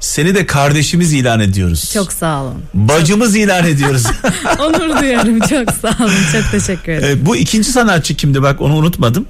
Seni 0.00 0.34
de 0.34 0.46
kardeşimiz 0.46 1.12
ilan 1.12 1.40
ediyoruz. 1.40 1.90
Çok 1.94 2.12
sağ 2.12 2.42
olun. 2.42 2.62
Bacımız 2.74 3.36
ilan 3.36 3.66
ediyoruz. 3.66 4.04
Onur 4.58 5.00
duyarım. 5.00 5.38
Çok 5.40 5.70
sağ 5.82 6.04
olun. 6.04 6.12
Çok 6.32 6.50
teşekkür 6.50 6.92
ederim. 6.92 7.18
E, 7.22 7.26
bu 7.26 7.36
ikinci 7.36 7.72
sanatçı 7.72 8.14
kimdi 8.16 8.42
bak 8.42 8.60
onu 8.60 8.74
unutmadım. 8.74 9.26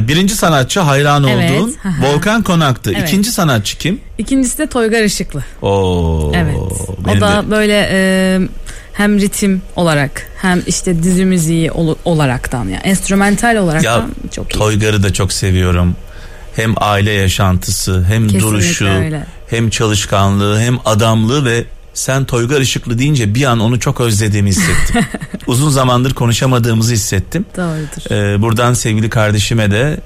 Birinci 0.00 0.34
sanatçı 0.34 0.80
hayran 0.80 1.24
Evet, 1.24 1.50
olduğun. 1.60 1.76
Volkan 2.02 2.42
Konak'tı. 2.42 2.92
Evet. 2.96 3.08
İkinci 3.08 3.32
sanatçı 3.32 3.78
kim? 3.78 4.00
İkincisi 4.18 4.58
de 4.58 4.66
Toygar 4.66 5.02
Işıklı. 5.02 5.44
Oo, 5.62 6.32
Evet. 6.34 6.56
o 6.56 7.20
da 7.20 7.42
de- 7.46 7.50
böyle 7.50 7.88
e, 7.92 8.38
hem 8.92 9.20
ritim 9.20 9.62
olarak 9.76 10.26
hem 10.42 10.62
işte 10.66 11.02
dizi 11.02 11.24
müziği 11.24 11.70
ol- 11.72 11.96
olaraktan 12.04 12.64
yani 12.64 12.80
enstrümantal 12.84 13.56
olaraktan 13.56 13.98
Ya 14.00 14.06
çok 14.30 14.54
iyi. 14.54 14.58
Toygar'ı 14.58 15.02
da 15.02 15.12
çok 15.12 15.32
seviyorum. 15.32 15.96
Hem 16.56 16.74
aile 16.76 17.10
yaşantısı, 17.12 18.04
hem 18.08 18.22
Kesinlikle 18.22 18.40
duruşu, 18.40 18.88
öyle. 18.88 19.26
hem 19.50 19.70
çalışkanlığı, 19.70 20.60
hem 20.60 20.78
adamlığı 20.84 21.44
ve 21.44 21.64
sen 21.94 22.24
Toygar 22.24 22.60
Işıklı 22.60 22.98
deyince 22.98 23.34
bir 23.34 23.44
an 23.44 23.60
onu 23.60 23.80
çok 23.80 24.00
özlediğimi 24.00 24.50
hissettim. 24.50 25.04
Uzun 25.46 25.70
zamandır 25.70 26.14
konuşamadığımızı 26.14 26.92
hissettim. 26.94 27.44
Doğrudur. 27.56 28.14
Ee, 28.34 28.42
buradan 28.42 28.74
sevgili 28.74 29.10
kardeşime 29.10 29.70
de 29.70 30.00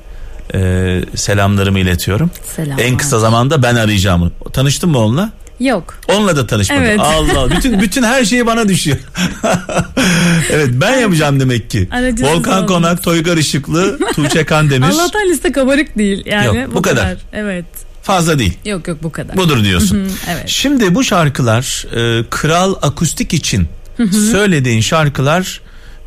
e, 0.54 1.00
selamlarımı 1.16 1.78
iletiyorum. 1.78 2.30
Selam. 2.56 2.78
En 2.80 2.96
kısa 2.96 3.18
zamanda 3.18 3.62
ben 3.62 3.74
arayacağım. 3.76 4.32
Tanıştın 4.52 4.90
mı 4.90 4.98
onunla? 4.98 5.32
Yok. 5.60 5.94
Onunla 6.08 6.36
da 6.36 6.46
tanışmadım. 6.46 6.82
Evet. 6.82 7.00
Allah 7.00 7.38
Allah. 7.38 7.50
bütün 7.50 7.80
bütün 7.80 8.02
her 8.02 8.24
şey 8.24 8.46
bana 8.46 8.68
düşüyor. 8.68 8.96
evet 10.50 10.68
ben 10.72 10.98
yapacağım 10.98 11.40
demek 11.40 11.70
ki. 11.70 11.88
Aracınız 11.90 12.30
Volkan 12.30 12.62
oldu. 12.62 12.66
Konak, 12.66 13.02
Toygar 13.02 13.36
Işıklı, 13.36 13.98
Tuğçe 14.14 14.44
Kandemir. 14.44 14.86
Allah'tan 14.86 15.28
liste 15.28 15.52
kabarık 15.52 15.98
değil 15.98 16.22
yani. 16.26 16.58
Yok, 16.58 16.74
bu 16.74 16.82
kadar. 16.82 17.16
Evet. 17.32 17.64
Fazla 18.02 18.38
değil. 18.38 18.58
Yok 18.64 18.88
yok 18.88 18.98
bu 19.02 19.12
kadar. 19.12 19.36
Budur 19.36 19.64
diyorsun. 19.64 19.96
Hı, 19.96 20.08
evet. 20.30 20.48
Şimdi 20.48 20.94
bu 20.94 21.04
şarkılar 21.04 21.86
e, 21.96 22.24
Kral 22.30 22.74
Akustik 22.82 23.34
için 23.34 23.68
söylediğin 24.10 24.80
şarkılar 24.80 25.60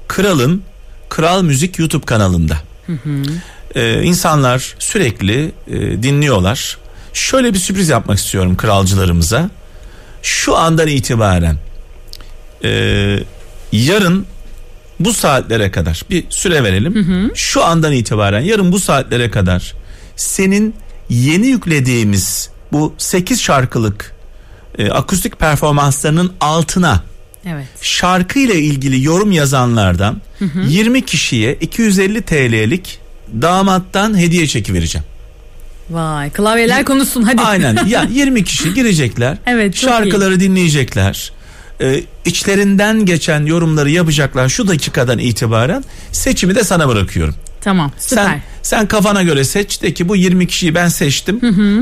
Kral'ın 0.08 0.64
Kral 1.10 1.44
Müzik 1.44 1.80
YouTube 1.80 2.06
kanalında. 2.06 2.58
E, 3.76 4.04
insanlar 4.04 4.76
sürekli 4.80 5.52
e, 5.68 6.04
dinliyorlar. 6.04 6.78
Şöyle 7.14 7.54
bir 7.54 7.60
sürpriz 7.60 7.90
yapmak 7.90 8.18
istiyorum 8.18 8.58
kralcılarımıza. 8.58 9.50
Şu 10.22 10.56
andan 10.58 10.88
itibaren 10.88 11.58
e, 12.64 12.70
yarın 13.72 14.26
bu 15.00 15.14
saatlere 15.14 15.72
kadar 15.72 16.02
bir 16.10 16.24
süre 16.30 16.64
verelim. 16.64 17.32
Şu 17.36 17.64
andan 17.66 17.94
itibaren 17.94 18.42
yarın 18.42 18.72
bu 18.72 18.80
saatlere 18.80 19.32
kadar 19.32 19.74
senin 20.16 20.76
yeni 21.10 21.48
yüklediğimiz 21.48 22.50
bu 22.72 22.94
8 22.98 23.42
şarkılık 23.42 24.16
e, 24.78 24.90
akustik 24.92 25.40
performanslarının 25.40 26.34
altına 26.42 27.04
Evet. 27.46 27.66
şarkı 27.82 28.40
ile 28.40 28.60
ilgili 28.60 29.04
yorum 29.04 29.32
yazanlardan 29.32 30.22
20 30.68 31.06
kişiye 31.06 31.54
250 31.56 32.22
TL'lik 32.22 33.00
damattan 33.42 34.18
hediye 34.18 34.48
çeki 34.48 34.74
vereceğim. 34.74 35.06
Vay 35.90 36.30
klavyeler 36.30 36.86
konuşsun 36.86 37.22
hadi. 37.24 37.42
Aynen 37.42 37.86
ya 37.88 38.08
20 38.12 38.44
kişi 38.44 38.74
girecekler. 38.74 39.38
Evet, 39.46 39.76
şarkıları 39.76 40.40
dinleyecekler. 40.40 41.32
Ee, 41.82 42.04
içlerinden 42.26 43.06
geçen 43.06 43.46
yorumları 43.46 43.90
yapacaklar 43.90 44.50
şu 44.50 44.68
dakikadan 44.68 45.20
itibaren 45.20 45.84
seçimi 46.12 46.56
de 46.56 46.64
sana 46.64 46.88
bırakıyorum. 46.88 47.36
Tamam 47.62 47.92
süper. 47.98 48.24
Sen 48.26 48.42
sen 48.62 48.88
kafana 48.88 49.24
göre 49.24 49.44
seç 49.44 49.82
de 49.82 49.94
ki 49.94 50.10
bu 50.10 50.16
20 50.16 50.48
kişiyi 50.48 50.76
ben 50.76 50.88
seçtim. 50.88 51.40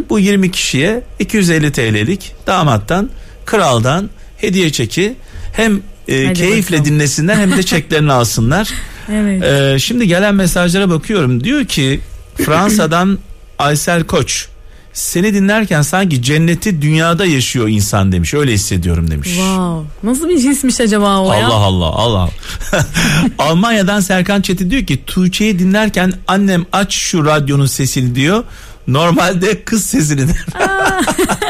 Bu 0.10 0.20
20 0.20 0.52
kişiye 0.52 1.04
250 1.20 1.72
TL'lik 1.72 2.32
damattan 2.48 3.10
kraldan 3.46 4.10
hediye 4.38 4.72
çeki 4.72 5.16
hem 5.54 5.82
e, 6.08 6.26
Hadi 6.26 6.34
keyifle 6.34 6.78
bakalım. 6.78 6.92
dinlesinler 6.94 7.36
hem 7.36 7.58
de 7.58 7.64
çeklerini 7.74 8.12
alsınlar. 8.12 8.70
Evet. 9.12 9.44
Ee, 9.44 9.80
şimdi 9.80 10.08
gelen 10.08 10.36
mesajlara 10.36 10.90
bakıyorum. 10.90 11.44
Diyor 11.44 11.66
ki 11.66 12.00
Fransa'dan 12.46 13.20
Aysel 13.60 14.04
Koç 14.04 14.48
seni 14.94 15.34
dinlerken 15.34 15.82
sanki 15.82 16.22
cenneti 16.22 16.82
dünyada 16.82 17.26
yaşıyor 17.26 17.68
insan 17.68 18.12
demiş. 18.12 18.34
Öyle 18.34 18.54
hissediyorum 18.54 19.12
demiş. 19.12 19.30
Wow. 19.30 19.88
Nasıl 20.04 20.30
bir 20.30 20.38
hismiş 20.40 20.82
acaba 20.82 21.20
o 21.20 21.34
ya? 21.34 21.48
Allah 21.48 21.54
Allah 21.56 21.86
Allah. 21.86 22.30
Almanya'dan 23.40 24.00
Serkan 24.00 24.42
Çetin 24.42 24.72
diyor 24.72 24.86
ki 24.86 25.06
Tuğçe'yi 25.06 25.60
dinlerken 25.60 26.14
annem 26.28 26.66
aç 26.72 26.94
şu 26.94 27.26
radyonun 27.26 27.66
sesini 27.66 28.16
diyor. 28.16 28.44
Normalde 28.88 29.64
kız 29.64 29.86
sesini 29.86 30.28
der. 30.28 30.46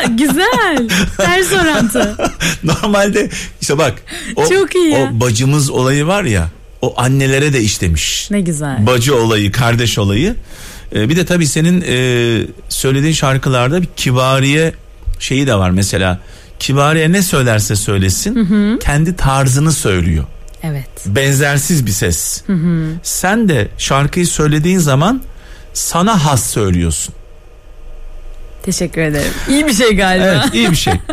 Güzel. 0.17 0.89
Ters 1.17 1.51
orantı. 1.51 2.17
Normalde 2.63 3.29
işte 3.61 3.77
bak 3.77 3.93
o, 4.35 4.49
Çok 4.49 4.75
iyi 4.75 4.89
ya. 4.91 5.11
o 5.13 5.19
bacımız 5.19 5.69
olayı 5.69 6.07
var 6.07 6.23
ya 6.23 6.49
o 6.81 6.93
annelere 6.97 7.53
de 7.53 7.61
işlemiş. 7.61 8.31
Ne 8.31 8.41
güzel. 8.41 8.87
Bacı 8.87 9.15
olayı, 9.15 9.51
kardeş 9.51 9.97
olayı. 9.99 10.35
Ee, 10.95 11.09
bir 11.09 11.15
de 11.15 11.25
tabii 11.25 11.47
senin 11.47 11.83
e, 11.87 11.97
söylediğin 12.69 13.13
şarkılarda 13.13 13.81
bir 13.81 13.87
kibariye 13.95 14.73
şeyi 15.19 15.47
de 15.47 15.55
var 15.55 15.69
mesela. 15.69 16.19
Kibariye 16.59 17.11
ne 17.11 17.21
söylerse 17.21 17.75
söylesin 17.75 18.77
kendi 18.79 19.15
tarzını 19.15 19.71
söylüyor. 19.71 20.25
Evet. 20.63 20.89
Benzersiz 21.05 21.85
bir 21.85 21.91
ses. 21.91 22.43
Sen 23.03 23.49
de 23.49 23.67
şarkıyı 23.77 24.27
söylediğin 24.27 24.79
zaman 24.79 25.21
sana 25.73 26.25
has 26.25 26.49
söylüyorsun. 26.49 27.15
Teşekkür 28.63 29.01
ederim. 29.01 29.31
İyi 29.49 29.67
bir 29.67 29.73
şey 29.73 29.95
galiba. 29.95 30.25
Evet 30.25 30.43
iyi 30.53 30.71
bir 30.71 30.75
şey. 30.75 30.93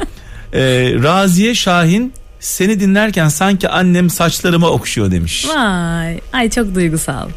Ee, 0.54 0.60
Raziye 1.02 1.54
Şahin 1.54 2.12
seni 2.40 2.80
dinlerken 2.80 3.28
sanki 3.28 3.68
annem 3.68 4.10
saçlarıma 4.10 4.68
okşuyor 4.68 5.10
demiş. 5.10 5.46
Vay. 5.48 6.20
Ay 6.32 6.50
çok 6.50 6.74
duygusal. 6.74 7.28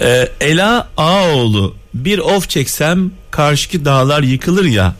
Ee, 0.00 0.28
Ela 0.40 0.88
Ağoğlu 0.96 1.74
bir 1.94 2.18
of 2.18 2.48
çeksem 2.48 3.10
karşıki 3.30 3.84
dağlar 3.84 4.22
yıkılır 4.22 4.64
ya. 4.64 4.94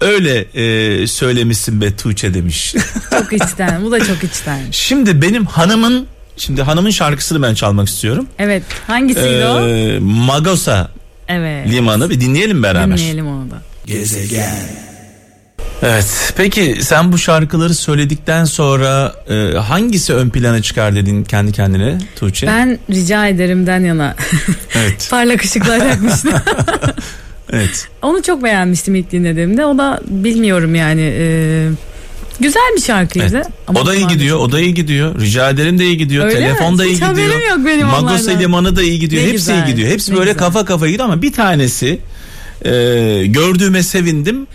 Öyle 0.00 0.38
e, 0.54 1.06
söylemişsin 1.06 1.80
be 1.80 1.96
Tuğçe 1.96 2.34
demiş. 2.34 2.74
Çok 3.10 3.32
içten. 3.32 3.84
Bu 3.84 3.90
da 3.92 4.04
çok 4.04 4.24
içten. 4.24 4.60
Şimdi 4.70 5.22
benim 5.22 5.46
hanımın 5.46 6.06
şimdi 6.36 6.62
hanımın 6.62 6.90
şarkısını 6.90 7.42
ben 7.42 7.54
çalmak 7.54 7.88
istiyorum. 7.88 8.26
Evet. 8.38 8.62
Hangisiydi 8.86 9.44
o? 9.46 9.66
Ee, 9.68 9.98
Magosa 9.98 10.90
Evet. 11.28 11.68
limanı 11.68 12.10
bir 12.10 12.20
dinleyelim 12.20 12.62
beraber. 12.62 12.98
Dinleyelim 12.98 13.26
onu 13.26 13.50
da. 13.50 13.62
Gezegen. 13.86 14.56
Evet. 15.82 16.32
Peki 16.36 16.76
sen 16.80 17.12
bu 17.12 17.18
şarkıları 17.18 17.74
söyledikten 17.74 18.44
sonra 18.44 19.14
e, 19.30 19.58
hangisi 19.58 20.14
ön 20.14 20.30
plana 20.30 20.62
çıkar 20.62 20.94
dedin 20.96 21.24
kendi 21.24 21.52
kendine 21.52 21.98
Tuğçe? 22.16 22.46
Ben 22.46 22.78
rica 22.90 23.26
ederimden 23.26 23.80
yana 23.80 24.16
Evet. 24.74 25.06
parlak 25.10 25.44
ışıklar 25.44 25.86
yakmıştım. 25.86 26.32
Evet. 27.54 27.88
Onu 28.02 28.22
çok 28.22 28.44
beğenmiştim 28.44 28.94
ilk 28.94 29.12
dinlediğimde. 29.12 29.64
O 29.66 29.78
da 29.78 30.00
bilmiyorum 30.08 30.74
yani. 30.74 31.00
e, 31.18 31.68
güzel 32.40 32.62
bir 32.76 32.80
şarkıydı. 32.80 33.26
Evet. 33.36 33.46
Ama 33.68 33.80
o 33.80 33.86
da 33.86 33.94
iyi 33.94 34.06
gidiyor, 34.08 34.36
çok- 34.38 34.48
o 34.48 34.52
da 34.52 34.60
iyi 34.60 34.74
gidiyor. 34.74 35.20
Rica 35.20 35.50
ederim 35.50 35.78
de 35.78 35.84
iyi 35.84 35.96
gidiyor. 35.96 36.24
Öyle 36.24 36.34
Telefon 36.36 36.72
mi? 36.72 36.78
da 36.78 36.84
iyi 36.84 36.88
Hiç 36.88 36.94
gidiyor. 36.94 37.10
haberim 37.12 37.48
yok 37.48 37.66
benim 37.66 37.86
Magos 37.86 38.02
onlardan. 38.02 38.40
elemanı 38.40 38.76
da 38.76 38.82
iyi 38.82 38.98
gidiyor. 38.98 39.22
Ne 39.22 39.26
Hepsi 39.26 39.36
güzel, 39.38 39.66
iyi 39.66 39.70
gidiyor. 39.70 39.88
Hepsi 39.90 40.12
ne 40.12 40.16
böyle 40.16 40.30
güzel. 40.32 40.38
kafa 40.46 40.64
kafa 40.64 40.86
gidiyor 40.88 41.04
ama 41.04 41.22
bir 41.22 41.32
tanesi 41.32 41.98
e, 42.64 42.70
gördüğüme 43.26 43.82
sevindim. 43.82 44.46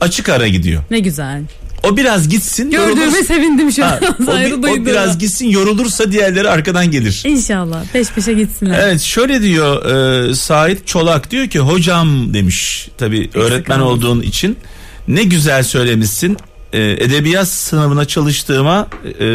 Açık 0.00 0.28
ara 0.28 0.48
gidiyor. 0.48 0.82
Ne 0.90 0.98
güzel. 0.98 1.42
O 1.82 1.96
biraz 1.96 2.28
gitsin. 2.28 2.70
Gördüğüme 2.70 3.04
yorulursa- 3.06 3.24
sevindim 3.24 3.72
şu 3.72 3.84
Ha, 3.84 4.00
an. 4.08 4.16
o, 4.22 4.30
Saygı 4.30 4.54
o 4.56 4.62
duyduğuma. 4.62 4.86
biraz 4.86 5.18
gitsin 5.18 5.46
yorulursa 5.46 6.12
diğerleri 6.12 6.48
arkadan 6.48 6.90
gelir. 6.90 7.22
İnşallah 7.26 7.84
peş 7.92 8.08
peşe 8.10 8.32
gitsinler. 8.32 8.78
Evet 8.88 9.00
şöyle 9.00 9.42
diyor 9.42 9.84
e, 10.30 10.34
Sait 10.34 10.86
Çolak 10.86 11.30
diyor 11.30 11.46
ki 11.48 11.58
hocam 11.58 12.34
demiş 12.34 12.88
tabi 12.98 13.30
öğretmen 13.34 13.80
olmasın. 13.80 13.98
olduğun 14.06 14.22
için 14.22 14.56
ne 15.08 15.22
güzel 15.22 15.62
söylemişsin 15.62 16.36
E, 16.72 16.82
edebiyat 16.82 17.48
sınavına 17.48 18.04
çalıştığıma 18.04 18.88
e, 19.20 19.26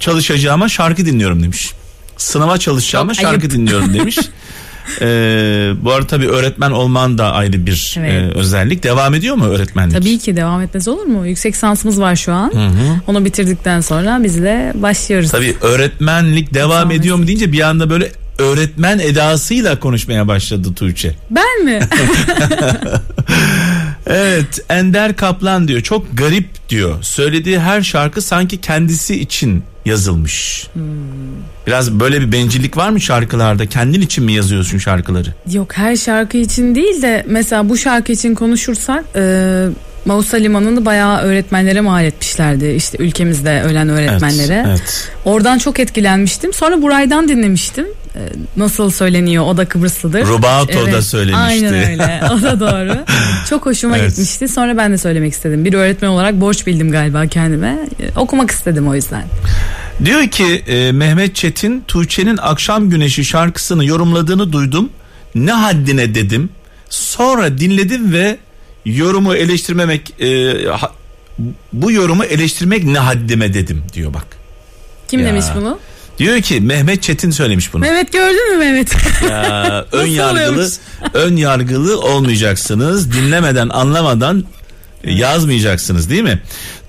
çalışacağıma 0.00 0.68
şarkı 0.68 1.06
dinliyorum 1.06 1.42
demiş 1.42 1.70
sınava 2.16 2.58
çalışacağıma 2.58 3.14
Çok 3.14 3.22
şarkı 3.22 3.40
ayıp. 3.40 3.52
dinliyorum 3.52 3.94
demiş 3.94 4.18
E, 5.00 5.06
bu 5.82 5.92
arada 5.92 6.06
tabi 6.06 6.28
öğretmen 6.28 6.70
olman 6.70 7.18
da 7.18 7.32
ayrı 7.32 7.66
bir 7.66 7.96
Evet. 7.98 8.12
e, 8.12 8.38
özellik 8.38 8.82
devam 8.82 9.14
ediyor 9.14 9.36
mu 9.36 9.46
öğretmenlik? 9.46 9.94
Tabii 9.96 10.18
ki 10.18 10.36
devam 10.36 10.60
etmez 10.62 10.88
olur 10.88 11.04
mu? 11.04 11.26
Yüksek 11.26 11.56
sansımız 11.56 12.00
var 12.00 12.16
şu 12.16 12.32
an. 12.32 12.52
Hı 12.54 12.66
hı. 12.66 13.00
Onu 13.06 13.24
bitirdikten 13.24 13.80
sonra 13.80 14.20
biz 14.24 14.42
de 14.42 14.72
başlıyoruz. 14.74 15.30
Tabii 15.30 15.56
öğretmenlik 15.60 16.54
devam 16.54 16.68
Devam 16.78 16.90
ediyor 16.90 17.16
mu 17.16 17.26
deyince 17.26 17.52
bir 17.52 17.60
anda 17.60 17.90
böyle 17.90 18.12
öğretmen 18.38 18.98
edasıyla 18.98 19.80
konuşmaya 19.80 20.28
başladı 20.28 20.74
Tuğçe. 20.74 21.14
Ben 21.30 21.64
mi? 21.64 21.80
Evet 24.06 24.58
Ender 24.68 25.16
Kaplan 25.16 25.68
diyor 25.68 25.80
çok 25.80 26.16
garip 26.16 26.48
diyor. 26.68 27.02
Söylediği 27.02 27.58
her 27.58 27.82
şarkı 27.82 28.22
sanki 28.22 28.60
kendisi 28.60 29.20
için 29.20 29.62
yazılmış. 29.84 30.66
Biraz 31.68 31.92
böyle 32.00 32.20
bir 32.20 32.32
bencillik 32.32 32.76
var 32.76 32.88
mı 32.90 33.00
şarkılarda? 33.00 33.66
Kendin 33.66 34.00
için 34.00 34.24
mi 34.24 34.32
yazıyorsun 34.32 34.78
şarkıları? 34.78 35.28
Yok 35.52 35.72
her 35.76 35.96
şarkı 35.96 36.36
için 36.36 36.74
değil 36.74 37.02
de 37.02 37.24
mesela 37.28 37.68
bu 37.68 37.76
şarkı 37.76 38.12
için 38.12 38.34
konuşursak 38.34 39.04
e, 39.16 39.64
Mausa 40.04 40.36
Limanı'nı 40.36 40.84
bayağı 40.84 41.18
öğretmenlere 41.20 41.80
mal 41.80 42.04
etmişlerdi. 42.04 42.66
İşte 42.66 42.98
ülkemizde 43.00 43.62
ölen 43.62 43.88
öğretmenlere. 43.88 44.54
Evet, 44.66 44.66
evet. 44.68 45.10
Oradan 45.24 45.58
çok 45.58 45.80
etkilenmiştim. 45.80 46.52
Sonra 46.52 46.82
Buray'dan 46.82 47.28
dinlemiştim. 47.28 47.86
E, 48.14 48.20
nasıl 48.56 48.90
söyleniyor 48.90 49.44
o 49.46 49.56
da 49.56 49.64
Kıbrıslıdır. 49.64 50.26
Rubato 50.26 50.92
da 50.92 51.02
söylemişti. 51.02 51.44
Aynen 51.68 51.74
öyle 51.74 52.20
o 52.32 52.42
da 52.42 52.60
doğru. 52.60 52.96
Çok 53.50 53.66
hoşuma 53.66 53.98
Evet. 53.98 54.08
gitmişti. 54.10 54.48
Sonra 54.48 54.76
ben 54.76 54.92
de 54.92 54.98
söylemek 54.98 55.32
istedim. 55.32 55.64
Bir 55.64 55.74
öğretmen 55.74 56.08
olarak 56.08 56.40
borç 56.40 56.66
bildim 56.66 56.90
galiba 56.90 57.26
kendime. 57.26 57.78
E, 58.00 58.18
okumak 58.18 58.50
istedim 58.50 58.88
o 58.88 58.94
yüzden. 58.94 59.22
Diyor 60.04 60.26
ki 60.28 60.44
e, 60.66 60.92
Mehmet 60.92 61.34
Çetin 61.36 61.84
Tuğçe'nin 61.88 62.36
Akşam 62.36 62.90
Güneşi 62.90 63.24
şarkısını 63.24 63.84
yorumladığını 63.84 64.52
duydum. 64.52 64.90
Ne 65.34 65.52
haddine 65.52 66.14
dedim. 66.14 66.48
Sonra 66.90 67.58
dinledim 67.58 68.12
ve 68.12 68.38
yorumu 68.84 69.34
eleştirmemek 69.34 70.20
e, 70.20 70.54
ha- 70.68 70.92
bu 71.72 71.92
yorumu 71.92 72.24
eleştirmek 72.24 72.84
ne 72.84 72.98
haddime 72.98 73.54
dedim 73.54 73.82
diyor 73.94 74.14
bak. 74.14 74.26
Kim 75.08 75.20
Ya. 75.20 75.26
demiş 75.26 75.44
bunu? 75.56 75.78
Diyor 76.18 76.40
ki 76.40 76.60
Mehmet 76.60 77.02
Çetin 77.02 77.30
söylemiş 77.30 77.72
bunu. 77.74 77.80
Mehmet 77.80 78.12
gördün 78.12 78.52
mü 78.52 78.58
Mehmet? 78.64 78.92
Ya, 79.30 79.84
ön 79.92 80.06
yargılı 80.06 80.32
oluyormuş? 80.50 80.72
ön 81.14 81.36
yargılı 81.36 82.00
olmayacaksınız. 82.00 83.12
Dinlemeden, 83.12 83.68
anlamadan 83.68 84.44
yazmayacaksınız 85.04 86.10
değil 86.10 86.22
mi? 86.22 86.42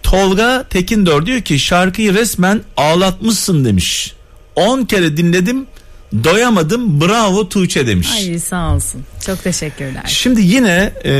Tolga 0.09 0.65
Tekindor 0.69 1.25
diyor 1.25 1.41
ki 1.41 1.59
şarkıyı 1.59 2.13
resmen 2.13 2.61
ağlatmışsın 2.77 3.65
demiş. 3.65 4.13
10 4.55 4.85
kere 4.85 5.17
dinledim, 5.17 5.65
doyamadım. 6.23 7.01
Bravo 7.01 7.49
Tuğçe 7.49 7.87
demiş. 7.87 8.11
Ay 8.13 8.39
sağ 8.39 8.75
olsun. 8.75 9.05
Çok 9.25 9.43
teşekkürler. 9.43 10.03
Şimdi 10.07 10.41
yine 10.41 10.93
e, 11.05 11.11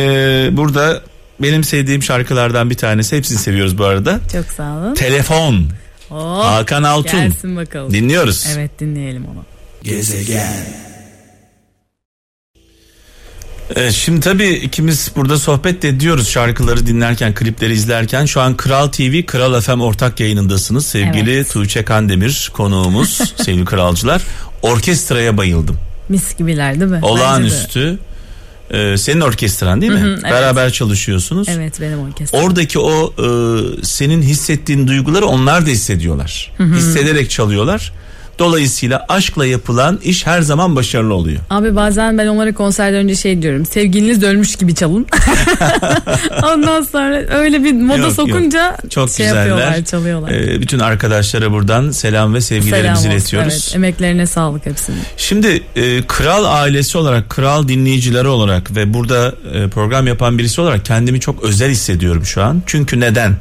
burada 0.52 1.02
benim 1.39 1.63
sevdiğim 1.63 2.04
şarkılardan 2.04 2.69
bir 2.69 2.75
tanesi. 2.75 3.17
Hepsini 3.17 3.38
seviyoruz 3.38 3.78
bu 3.78 3.86
arada. 3.86 4.19
Çok 4.32 4.45
sağ 4.45 4.78
olun. 4.78 4.93
Telefon. 4.93 5.65
Oh, 6.12 6.45
Hakan 6.45 6.84
Altun. 6.84 7.19
gelsin 7.19 7.56
bakalım. 7.56 7.93
Dinliyoruz. 7.93 8.47
Evet 8.54 8.80
dinleyelim 8.80 9.25
onu. 9.25 9.45
Gezegen. 9.84 10.88
Evet, 13.75 13.91
şimdi 13.93 14.19
tabii 14.19 14.49
ikimiz 14.49 15.12
burada 15.15 15.38
sohbet 15.38 15.82
de 15.82 15.89
ediyoruz 15.89 16.29
şarkıları 16.29 16.88
dinlerken, 16.88 17.34
klipleri 17.34 17.73
izlerken. 17.73 18.25
Şu 18.25 18.41
an 18.41 18.58
Kral 18.58 18.88
TV, 18.88 19.25
Kral 19.25 19.62
FM 19.62 19.79
ortak 19.82 20.19
yayınındasınız. 20.19 20.86
Sevgili 20.86 21.32
Evet. 21.32 21.51
Tuğçe 21.51 21.86
Kandemir 21.86 22.51
konuğumuz, 22.53 23.10
sevgili 23.45 23.65
kralcılar. 23.65 24.21
Orkestraya 24.62 25.38
bayıldım. 25.38 25.77
Mis 26.10 26.38
gibiler 26.38 26.79
değil 26.79 26.91
mi? 26.91 26.99
Olağanüstü. 27.01 27.99
Ee, 28.71 28.97
senin 28.97 29.21
orkestran 29.21 29.82
değil 29.82 29.91
mi? 29.93 29.99
Hı 29.99 30.03
hı, 30.05 30.19
evet. 30.21 30.23
Beraber 30.32 30.71
çalışıyorsunuz. 30.71 31.47
Evet 31.49 31.82
benim 31.82 31.99
orkestram. 31.99 32.43
Oradaki 32.43 32.79
o 32.79 33.13
e, 33.17 33.27
senin 33.84 34.21
hissettiğin 34.21 34.88
duyguları 34.88 35.25
onlar 35.25 35.65
da 35.65 35.69
hissediyorlar. 35.69 36.51
Hissederek 36.60 37.29
çalıyorlar. 37.29 37.93
Dolayısıyla 38.39 39.06
aşkla 39.10 39.45
yapılan 39.45 39.99
iş 40.04 40.25
her 40.28 40.41
zaman 40.41 40.75
başarılı 40.75 41.13
oluyor. 41.13 41.39
Abi 41.49 41.75
bazen 41.75 42.17
ben 42.17 42.28
onlara 42.28 42.54
konserden 42.54 42.99
önce 42.99 43.15
şey 43.15 43.41
diyorum. 43.41 43.65
Sevgiliniz 43.65 44.23
ölmüş 44.23 44.56
gibi 44.56 44.75
çalın. 44.75 45.06
Ondan 46.54 46.82
sonra 46.82 47.23
öyle 47.30 47.63
bir 47.63 47.73
moda 47.73 47.97
Yok, 47.97 48.06
yok. 48.08 48.15
sokunca 48.15 48.78
Çok 48.89 49.10
şey 49.10 49.25
güzeller. 49.25 49.47
yapıyorlar, 49.47 49.84
çalıyorlar. 49.86 50.32
Ee, 50.32 50.62
bütün 50.62 50.80
arkadaşlara 50.80 51.52
buradan 51.52 51.91
selam 51.91 52.34
ve 52.34 52.41
Selam 52.41 52.62
sevgilerimizi 52.63 52.99
olsun. 53.08 53.12
iletiyoruz. 53.12 53.54
Evet, 53.54 53.75
emeklerine 53.75 54.25
sağlık 54.28 54.65
hepsinin. 54.65 54.99
Şimdi 55.17 55.63
e, 55.75 56.02
kral 56.08 56.43
ailesi 56.45 56.97
olarak, 56.97 57.30
kral 57.30 57.67
dinleyicileri 57.67 58.28
olarak 58.28 58.75
ve 58.75 58.93
burada 58.93 59.34
e, 59.54 59.67
program 59.67 60.08
yapan 60.08 60.38
birisi 60.38 60.62
olarak 60.62 60.86
kendimi 60.86 61.19
çok 61.19 61.43
özel 61.43 61.69
hissediyorum 61.69 62.25
şu 62.25 62.43
an. 62.43 62.62
Çünkü 62.65 62.99
neden? 62.99 63.36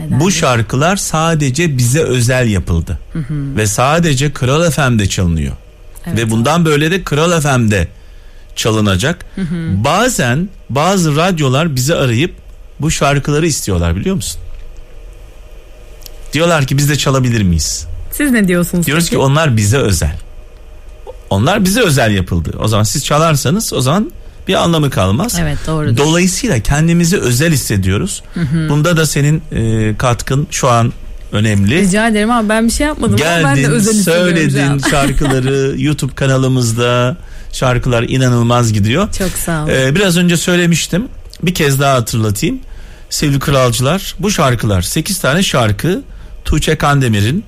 Neden? 0.00 0.20
Bu 0.20 0.30
şarkılar 0.30 0.96
sadece 0.96 1.78
bize 1.78 2.02
özel 2.02 2.48
yapıldı. 2.48 2.98
Ve 3.30 3.66
sadece 3.66 4.32
Kral 4.32 4.70
FM'de 4.70 5.08
çalınıyor. 5.08 5.52
Evet. 6.06 6.18
Ve 6.18 6.30
bundan 6.30 6.64
böyle 6.64 6.90
de 6.90 7.04
Kral 7.04 7.40
FM'de 7.40 7.88
çalınacak. 8.56 9.26
Bazen 9.84 10.48
bazı 10.70 11.16
radyolar 11.16 11.76
bizi 11.76 11.94
arayıp 11.94 12.34
bu 12.80 12.90
şarkıları 12.90 13.46
istiyorlar 13.46 13.96
biliyor 13.96 14.16
musun? 14.16 14.40
Diyorlar 16.32 16.66
ki 16.66 16.78
biz 16.78 16.88
de 16.88 16.96
çalabilir 16.96 17.42
miyiz? 17.42 17.86
Siz 18.12 18.30
ne 18.30 18.48
diyorsunuz? 18.48 18.86
Diyoruz 18.86 19.04
peki? 19.04 19.10
ki 19.10 19.18
onlar 19.18 19.56
bize 19.56 19.78
özel. 19.78 20.16
Onlar 21.30 21.64
bize 21.64 21.80
özel 21.80 22.10
yapıldı. 22.10 22.50
O 22.58 22.68
zaman 22.68 22.84
siz 22.84 23.04
çalarsanız 23.04 23.72
o 23.72 23.80
zaman 23.80 24.10
bir 24.48 24.54
anlamı 24.54 24.90
kalmaz. 24.90 25.36
Evet 25.40 25.58
doğrudur. 25.66 25.96
Dolayısıyla 25.96 26.60
kendimizi 26.60 27.18
özel 27.18 27.52
hissediyoruz. 27.52 28.22
Bunda 28.68 28.96
da 28.96 29.06
senin 29.06 29.42
e, 29.52 29.94
katkın 29.96 30.46
şu 30.50 30.68
an 30.68 30.92
önemli. 31.32 31.80
Rica 31.80 32.08
ederim 32.08 32.30
ama 32.30 32.48
ben 32.48 32.66
bir 32.66 32.72
şey 32.72 32.86
yapmadım 32.86 33.16
ama 33.22 33.48
ben 33.48 33.56
de 33.56 33.60
Geldin, 33.60 33.72
özel 33.74 33.94
söyledin 33.94 34.78
şarkıları 34.90 35.74
YouTube 35.78 36.14
kanalımızda 36.14 37.16
şarkılar 37.52 38.02
inanılmaz 38.02 38.72
gidiyor. 38.72 39.12
Çok 39.12 39.30
sağ 39.30 39.62
olun. 39.62 39.70
Ee, 39.72 39.94
biraz 39.94 40.16
önce 40.16 40.36
söylemiştim. 40.36 41.08
Bir 41.42 41.54
kez 41.54 41.80
daha 41.80 41.94
hatırlatayım. 41.94 42.58
Sevgili 43.10 43.38
kralcılar 43.40 44.14
bu 44.18 44.30
şarkılar 44.30 44.82
8 44.82 45.18
tane 45.18 45.42
şarkı 45.42 46.02
Tuğçe 46.44 46.76
Kandemir'in 46.76 47.44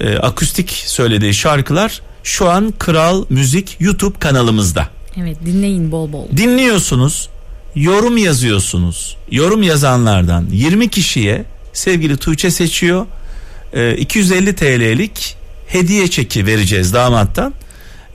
e, 0.00 0.16
akustik 0.16 0.70
söylediği 0.86 1.34
şarkılar 1.34 2.00
şu 2.24 2.50
an 2.50 2.74
Kral 2.78 3.24
Müzik 3.28 3.76
YouTube 3.80 4.18
kanalımızda. 4.18 4.88
Evet 5.16 5.36
dinleyin 5.46 5.92
bol 5.92 6.12
bol. 6.12 6.26
Dinliyorsunuz, 6.36 7.28
yorum 7.74 8.16
yazıyorsunuz. 8.16 9.16
Yorum 9.30 9.62
yazanlardan 9.62 10.46
20 10.52 10.88
kişiye 10.88 11.44
sevgili 11.72 12.16
Tuğçe 12.16 12.50
seçiyor. 12.50 13.06
E, 13.72 13.96
250 13.96 14.54
TL'lik 14.56 15.36
hediye 15.66 16.08
çeki 16.10 16.46
vereceğiz 16.46 16.94
damattan. 16.94 17.54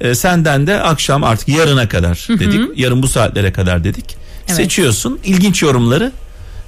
E, 0.01 0.15
senden 0.15 0.67
de 0.67 0.81
akşam 0.81 1.23
artık 1.23 1.47
yarına 1.47 1.89
kadar 1.89 2.27
dedik. 2.29 2.79
Yarın 2.79 3.03
bu 3.03 3.07
saatlere 3.07 3.51
kadar 3.53 3.83
dedik. 3.83 4.17
Evet. 4.47 4.55
Seçiyorsun 4.55 5.19
ilginç 5.23 5.63
yorumları 5.63 6.11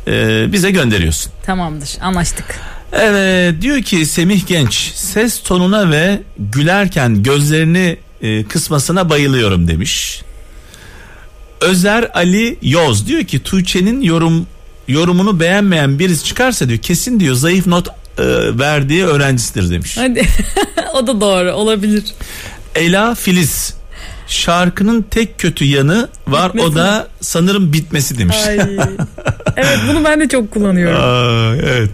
e, 0.08 0.46
bize 0.54 0.72
gönderiyorsun. 0.72 1.32
Tamamdır 1.46 1.90
anlaştık. 2.02 2.46
Evet 2.92 3.62
diyor 3.62 3.82
ki 3.82 4.06
Semih 4.06 4.48
Genç 4.48 4.92
ses 4.96 5.40
tonuna 5.44 5.92
ve 5.92 6.22
gülerken 6.40 7.24
gözlerini 7.24 7.98
e, 8.22 8.44
kısmasına 8.44 9.10
bayılıyorum 9.10 9.68
demiş. 9.68 10.22
Özer 11.62 12.12
Ali 12.14 12.58
Yoz 12.62 13.08
diyor 13.08 13.24
ki 13.24 13.44
Tuğçe'nin 13.44 14.02
yorum 14.02 14.48
yorumunu 14.88 15.40
beğenmeyen 15.40 16.00
birisi 16.00 16.24
çıkarsa 16.24 16.70
diyor 16.70 16.80
kesin 16.80 17.20
diyor 17.20 17.36
zayıf 17.36 17.68
not 17.68 17.88
e, 17.88 17.94
verdiği 18.60 19.06
öğrencisidir 19.06 19.70
demiş. 19.70 19.98
Hadi 19.98 20.22
o 20.94 21.08
da 21.08 21.22
doğru 21.22 21.52
olabilir. 21.52 22.04
Ela 22.76 23.16
Filiz 23.16 23.74
şarkının 24.28 25.02
tek 25.02 25.40
kötü 25.40 25.66
yanı 25.66 26.10
var 26.28 26.52
o 26.60 26.76
da 26.76 27.08
sanırım 27.22 27.74
bitmesi 27.74 28.18
demiş. 28.18 28.38
Ay. 28.48 28.56
evet 29.58 29.80
bunu 29.90 30.04
ben 30.06 30.20
de 30.20 30.28
çok 30.28 30.52
kullanıyorum. 30.52 31.02
Aa, 31.02 31.56
evet. 31.56 31.90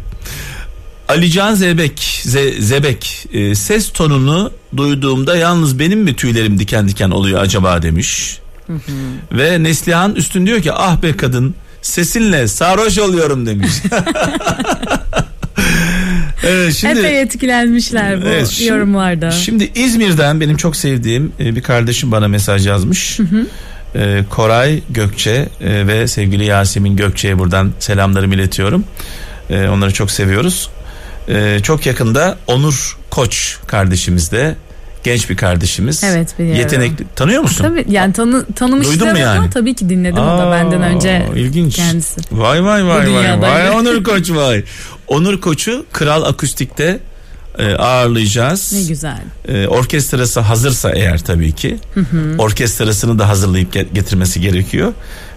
Alican 1.07 1.55
Zebek, 1.55 1.99
Ze- 2.25 2.61
Zebek 2.61 3.25
e, 3.33 3.55
ses 3.55 3.89
tonunu 3.89 4.51
duyduğumda 4.77 5.35
yalnız 5.37 5.79
benim 5.79 5.99
mi 5.99 6.15
tüylerim 6.15 6.59
diken 6.59 6.87
diken 6.87 7.11
oluyor 7.11 7.41
acaba 7.41 7.81
demiş. 7.81 8.39
Ve 9.31 9.63
Neslihan 9.63 10.15
Üstün 10.15 10.45
diyor 10.45 10.61
ki 10.61 10.73
ah 10.73 11.01
be 11.01 11.17
kadın 11.17 11.55
sesinle 11.81 12.47
sarhoş 12.47 12.99
oluyorum 12.99 13.45
demiş. 13.45 13.71
evet 16.43 16.73
şimdi 16.73 16.99
Epey 16.99 17.21
etkilenmişler 17.21 18.21
bu 18.21 18.25
Evet, 18.27 18.47
şimdi- 18.47 18.69
yorumlarda. 18.69 19.31
Şimdi 19.31 19.71
İzmir'den 19.75 20.41
benim 20.41 20.57
çok 20.57 20.75
sevdiğim 20.75 21.31
e, 21.39 21.55
bir 21.55 21.61
kardeşim 21.61 22.11
bana 22.11 22.27
mesaj 22.27 22.67
yazmış. 22.67 23.19
E, 23.95 24.23
Koray 24.29 24.79
Gökçe 24.89 25.49
e, 25.61 25.87
ve 25.87 26.07
sevgili 26.07 26.45
Yasemin 26.45 26.95
Gökçe'ye 26.95 27.39
buradan 27.39 27.71
selamlarımı 27.79 28.35
iletiyorum. 28.35 28.83
Onları 29.49 29.93
çok 29.93 30.11
seviyoruz. 30.11 30.69
E, 31.27 31.59
çok 31.63 31.85
yakında 31.85 32.37
Onur 32.47 32.97
Koç 33.13 33.57
kardeşimiz 33.67 34.31
de 34.31 34.55
genç 35.03 35.29
bir 35.29 35.37
kardeşimiz. 35.37 36.03
Evet, 36.03 36.39
biliyorum. 36.39 36.59
Yetenekli. 36.61 37.05
Tanıyor 37.15 37.41
musun? 37.41 37.63
Tabii 37.63 37.85
yani 37.89 38.13
tanı, 38.13 38.45
tanımıştım 38.55 38.99
Duydun 38.99 39.11
mu 39.13 39.19
yani? 39.19 39.49
tabii 39.49 39.75
ki 39.75 39.89
dinledim 39.89 40.17
o 40.23 40.37
da 40.37 40.47
Aa, 40.47 40.51
benden 40.51 40.83
önce 40.83 41.27
ilginç. 41.35 41.75
kendisi. 41.75 42.21
Vay 42.31 42.63
vay 42.63 42.87
vay 42.87 43.13
vay. 43.13 43.41
Vay 43.41 43.69
Onur 43.69 44.03
Koç 44.09 44.31
vay. 44.31 44.63
Onur 45.07 45.41
Koç'u 45.41 45.85
Kral 45.93 46.23
Akustik'te 46.23 46.99
e, 47.59 47.73
ağırlayacağız. 47.73 48.73
Ne 48.73 48.83
güzel. 48.83 49.17
e, 49.47 49.67
orkestrası 49.67 50.39
hazırsa 50.39 50.91
eğer 50.91 51.19
tabii 51.23 51.51
ki 51.51 51.77
orkestrasını 52.37 53.19
da 53.19 53.29
hazırlayıp 53.29 53.75
ge- 53.75 53.93
getirmesi 53.93 54.41
gerekiyor. 54.41 54.93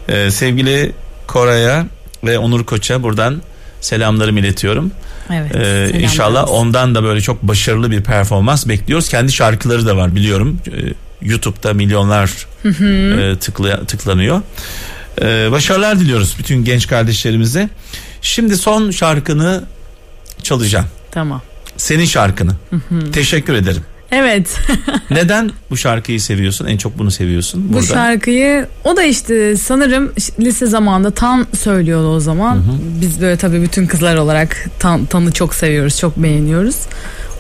E, 0.08 0.30
sevgili 0.30 0.92
Koray'a 1.26 1.86
ve 2.24 2.38
Onur 2.38 2.64
Koç'a 2.64 3.02
buradan 3.02 3.42
selamlarımı 3.80 4.40
iletiyorum. 4.40 4.90
Evet. 5.32 5.56
E, 5.56 5.58
selamlar. 5.58 6.00
inşallah 6.00 6.50
ondan 6.50 6.94
da 6.94 7.02
böyle 7.02 7.20
çok 7.20 7.42
başarılı 7.42 7.90
bir 7.90 8.02
performans 8.02 8.66
bekliyoruz. 8.68 9.08
Kendi 9.08 9.32
şarkıları 9.32 9.86
da 9.86 9.96
var 9.96 10.14
biliyorum. 10.14 10.58
E, 10.66 10.92
YouTube'da 11.22 11.72
milyonlar 11.74 12.46
e, 12.64 12.68
tıkla- 13.38 13.86
tıklanıyor. 13.86 14.40
E, 15.22 15.50
başarılar 15.50 16.00
diliyoruz 16.00 16.34
bütün 16.38 16.64
genç 16.64 16.86
kardeşlerimize. 16.86 17.68
Şimdi 18.22 18.56
son 18.56 18.90
şarkını 18.90 19.64
çalacağım. 20.42 20.86
Tamam. 21.10 21.42
Senin 21.76 22.04
şarkını. 22.04 22.52
Teşekkür 23.12 23.54
ederim. 23.54 23.82
Evet. 24.12 24.58
Neden 25.10 25.50
bu 25.70 25.76
şarkıyı 25.76 26.20
seviyorsun? 26.20 26.66
En 26.66 26.76
çok 26.76 26.98
bunu 26.98 27.10
seviyorsun 27.10 27.68
Bu 27.68 27.72
burada. 27.72 27.86
şarkıyı 27.86 28.66
o 28.84 28.96
da 28.96 29.02
işte 29.02 29.56
sanırım 29.56 30.12
lise 30.40 30.66
zamanında 30.66 31.10
Tan 31.10 31.46
söylüyordu 31.58 32.08
o 32.08 32.20
zaman. 32.20 32.62
Biz 33.00 33.20
böyle 33.20 33.36
tabii 33.36 33.62
bütün 33.62 33.86
kızlar 33.86 34.16
olarak 34.16 34.66
Tan, 34.78 35.06
Tan'ı 35.06 35.32
çok 35.32 35.54
seviyoruz, 35.54 35.98
çok 35.98 36.16
beğeniyoruz. 36.16 36.76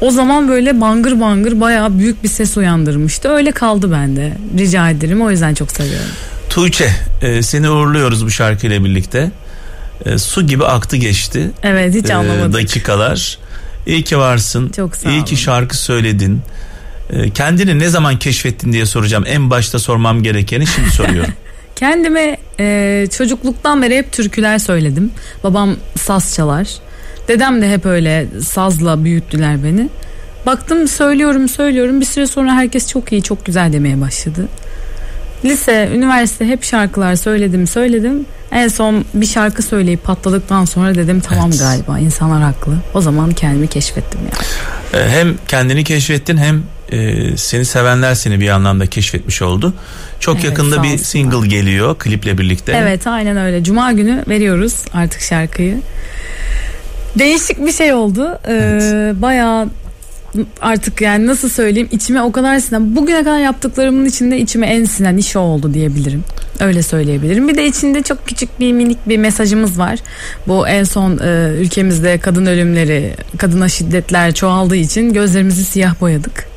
O 0.00 0.10
zaman 0.10 0.48
böyle 0.48 0.80
bangır 0.80 1.20
bangır 1.20 1.60
bayağı 1.60 1.98
büyük 1.98 2.22
bir 2.22 2.28
ses 2.28 2.56
uyandırmıştı. 2.56 3.28
Öyle 3.28 3.52
kaldı 3.52 3.92
bende. 3.92 4.32
Rica 4.58 4.90
ederim. 4.90 5.22
O 5.22 5.30
yüzden 5.30 5.54
çok 5.54 5.70
seviyorum. 5.70 6.10
Tuğçe 6.50 6.90
e, 7.22 7.42
seni 7.42 7.70
uğurluyoruz 7.70 8.24
bu 8.24 8.30
şarkıyla 8.30 8.84
birlikte. 8.84 9.30
E, 10.04 10.18
su 10.18 10.46
gibi 10.46 10.64
aktı 10.64 10.96
geçti. 10.96 11.50
Evet 11.62 11.94
hiç 11.94 12.10
e, 12.10 12.14
anlamadım. 12.14 12.52
dakikalar. 12.52 13.38
İyi 13.86 14.04
ki 14.04 14.18
varsın. 14.18 14.68
Çok 14.76 14.96
sağ 14.96 15.10
İyi 15.10 15.16
olun. 15.16 15.24
ki 15.24 15.36
şarkı 15.36 15.76
söyledin. 15.76 16.40
E, 17.10 17.30
kendini 17.30 17.78
ne 17.78 17.88
zaman 17.88 18.18
keşfettin 18.18 18.72
diye 18.72 18.86
soracağım. 18.86 19.24
En 19.26 19.50
başta 19.50 19.78
sormam 19.78 20.22
gerekeni 20.22 20.66
şimdi 20.66 20.90
soruyorum. 20.90 21.32
Kendime 21.76 22.36
e, 22.60 23.06
çocukluktan 23.16 23.82
beri 23.82 23.96
hep 23.96 24.12
türküler 24.12 24.58
söyledim. 24.58 25.10
Babam 25.44 25.76
saz 25.96 26.34
çalar. 26.34 26.68
Dedem 27.28 27.62
de 27.62 27.72
hep 27.72 27.86
öyle 27.86 28.26
sazla 28.44 29.04
büyüttüler 29.04 29.64
beni. 29.64 29.88
Baktım 30.46 30.88
söylüyorum 30.88 31.48
söylüyorum 31.48 32.00
bir 32.00 32.06
süre 32.06 32.26
sonra 32.26 32.52
herkes 32.54 32.88
çok 32.88 33.12
iyi 33.12 33.22
çok 33.22 33.46
güzel 33.46 33.72
demeye 33.72 34.00
başladı. 34.00 34.48
Lise, 35.44 35.90
üniversite 35.94 36.46
hep 36.46 36.64
şarkılar 36.64 37.16
söyledim 37.16 37.66
söyledim. 37.66 38.26
En 38.52 38.68
son 38.68 39.04
bir 39.14 39.26
şarkı 39.26 39.62
söyleyip 39.62 40.04
patladıktan 40.04 40.64
sonra 40.64 40.94
dedim 40.94 41.20
tamam 41.20 41.48
Evet. 41.50 41.60
galiba 41.60 41.98
insanlar 41.98 42.42
haklı. 42.42 42.74
O 42.94 43.00
zaman 43.00 43.30
kendimi 43.32 43.68
keşfettim 43.68 44.20
yani. 44.22 45.04
E, 45.04 45.08
hem 45.10 45.34
kendini 45.48 45.84
keşfettin 45.84 46.36
hem 46.36 46.62
e, 46.92 47.36
seni 47.36 47.64
sevenler 47.64 48.14
seni 48.14 48.40
bir 48.40 48.48
anlamda 48.48 48.86
keşfetmiş 48.86 49.42
oldu. 49.42 49.74
Çok 50.20 50.34
Evet, 50.34 50.44
yakında 50.44 50.82
bir 50.82 50.98
single 50.98 51.48
geliyor 51.48 51.98
kliple 51.98 52.38
birlikte. 52.38 52.72
Evet 52.72 53.06
aynen 53.06 53.36
öyle. 53.36 53.64
Cuma 53.64 53.92
günü 53.92 54.24
veriyoruz 54.28 54.74
artık 54.94 55.20
şarkıyı. 55.20 55.80
Değişik 57.18 57.66
bir 57.66 57.72
şey 57.72 57.92
oldu. 57.92 58.38
Ee, 58.48 59.12
Bayağı 59.22 59.68
artık 60.60 61.00
yani 61.00 61.26
nasıl 61.26 61.48
söyleyeyim 61.48 61.88
içime 61.92 62.22
o 62.22 62.32
kadar 62.32 62.58
sinen. 62.58 62.96
Bugüne 62.96 63.24
kadar 63.24 63.38
yaptıklarımın 63.38 64.04
içinde 64.04 64.38
içime 64.38 64.66
en 64.66 64.84
sinen 64.84 65.16
iş 65.16 65.36
o 65.36 65.40
oldu 65.40 65.74
diyebilirim. 65.74 66.24
Öyle 66.60 66.82
söyleyebilirim. 66.82 67.48
Bir 67.48 67.56
de 67.56 67.66
içinde 67.66 68.02
çok 68.02 68.26
küçük 68.26 68.60
bir 68.60 68.72
minik 68.72 69.08
bir 69.08 69.18
mesajımız 69.18 69.78
var. 69.78 69.98
Bu 70.48 70.68
en 70.68 70.84
son 70.84 71.18
e, 71.18 71.52
ülkemizde 71.60 72.18
kadın 72.18 72.46
ölümleri, 72.46 73.14
kadına 73.38 73.68
şiddetler 73.68 74.34
çoğaldığı 74.34 74.76
için 74.76 75.12
gözlerimizi 75.12 75.64
siyah 75.64 76.00
boyadık. 76.00 76.55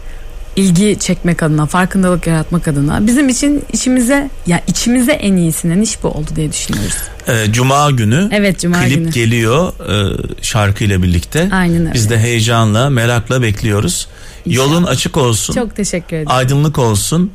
İlgi 0.60 0.98
çekmek 1.00 1.44
adına, 1.44 1.66
farkındalık 1.66 2.28
yaratmak 2.28 2.68
adına. 2.68 3.08
Bizim 3.08 3.30
için 3.30 3.64
içimize 3.74 4.30
ya 4.48 4.62
içimize 4.68 5.12
en 5.12 5.36
iyisinin 5.36 5.82
iş 5.82 6.04
bu 6.04 6.08
oldu 6.08 6.28
diye 6.36 6.52
düşünüyoruz. 6.52 6.96
E, 7.28 7.52
Cuma 7.52 7.92
günü 7.92 8.30
Evet 8.32 8.60
Cuma 8.60 8.80
klip 8.80 8.96
günü. 8.98 9.12
geliyor 9.12 9.74
e, 9.90 10.18
şarkıyla 10.42 11.04
birlikte. 11.04 11.50
Aynen 11.54 11.82
öyle. 11.82 11.94
Biz 11.94 12.10
de 12.10 12.20
heyecanla, 12.20 12.90
merakla 12.90 13.42
bekliyoruz. 13.42 14.08
Yolun 14.46 14.84
açık 14.84 15.18
olsun. 15.18 15.54
Çok 15.54 15.76
teşekkür 15.76 16.16
ederim. 16.16 16.32
aydınlık 16.32 16.80
olsun. 16.80 17.32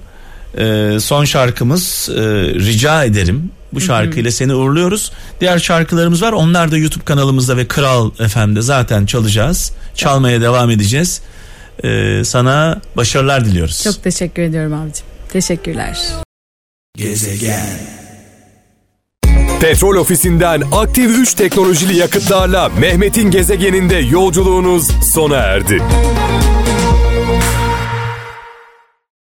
E, 0.58 0.96
son 1.00 1.24
şarkımız 1.24 2.08
e, 2.16 2.20
rica 2.54 3.04
ederim. 3.04 3.50
Bu 3.72 3.80
şarkıyla 3.80 4.30
seni 4.30 4.54
uğurluyoruz. 4.54 5.12
Diğer 5.40 5.58
şarkılarımız 5.58 6.22
var. 6.22 6.32
Onlar 6.32 6.70
da 6.70 6.76
YouTube 6.78 7.04
kanalımızda 7.04 7.56
ve 7.56 7.68
Kral 7.68 8.10
FM'de 8.10 8.62
zaten 8.62 9.06
çalacağız. 9.06 9.72
Çalmaya 9.94 10.40
devam 10.40 10.70
edeceğiz. 10.70 11.20
E, 11.84 12.24
sana 12.24 12.80
başarılar 12.96 13.44
diliyoruz. 13.44 13.82
Çok 13.82 14.02
teşekkür 14.02 14.42
ediyorum 14.42 14.72
abicim. 14.72 15.06
Teşekkürler. 15.28 15.98
Gezegen. 16.96 17.78
Petrol 19.60 19.96
ofisinden 19.96 20.62
aktif 20.72 21.18
3 21.18 21.34
teknolojili 21.34 21.96
yakıtlarla 21.96 22.68
Mehmet'in 22.68 23.30
gezegeninde 23.30 23.96
yolculuğunuz 23.96 24.90
sona 25.12 25.36
erdi. 25.36 25.82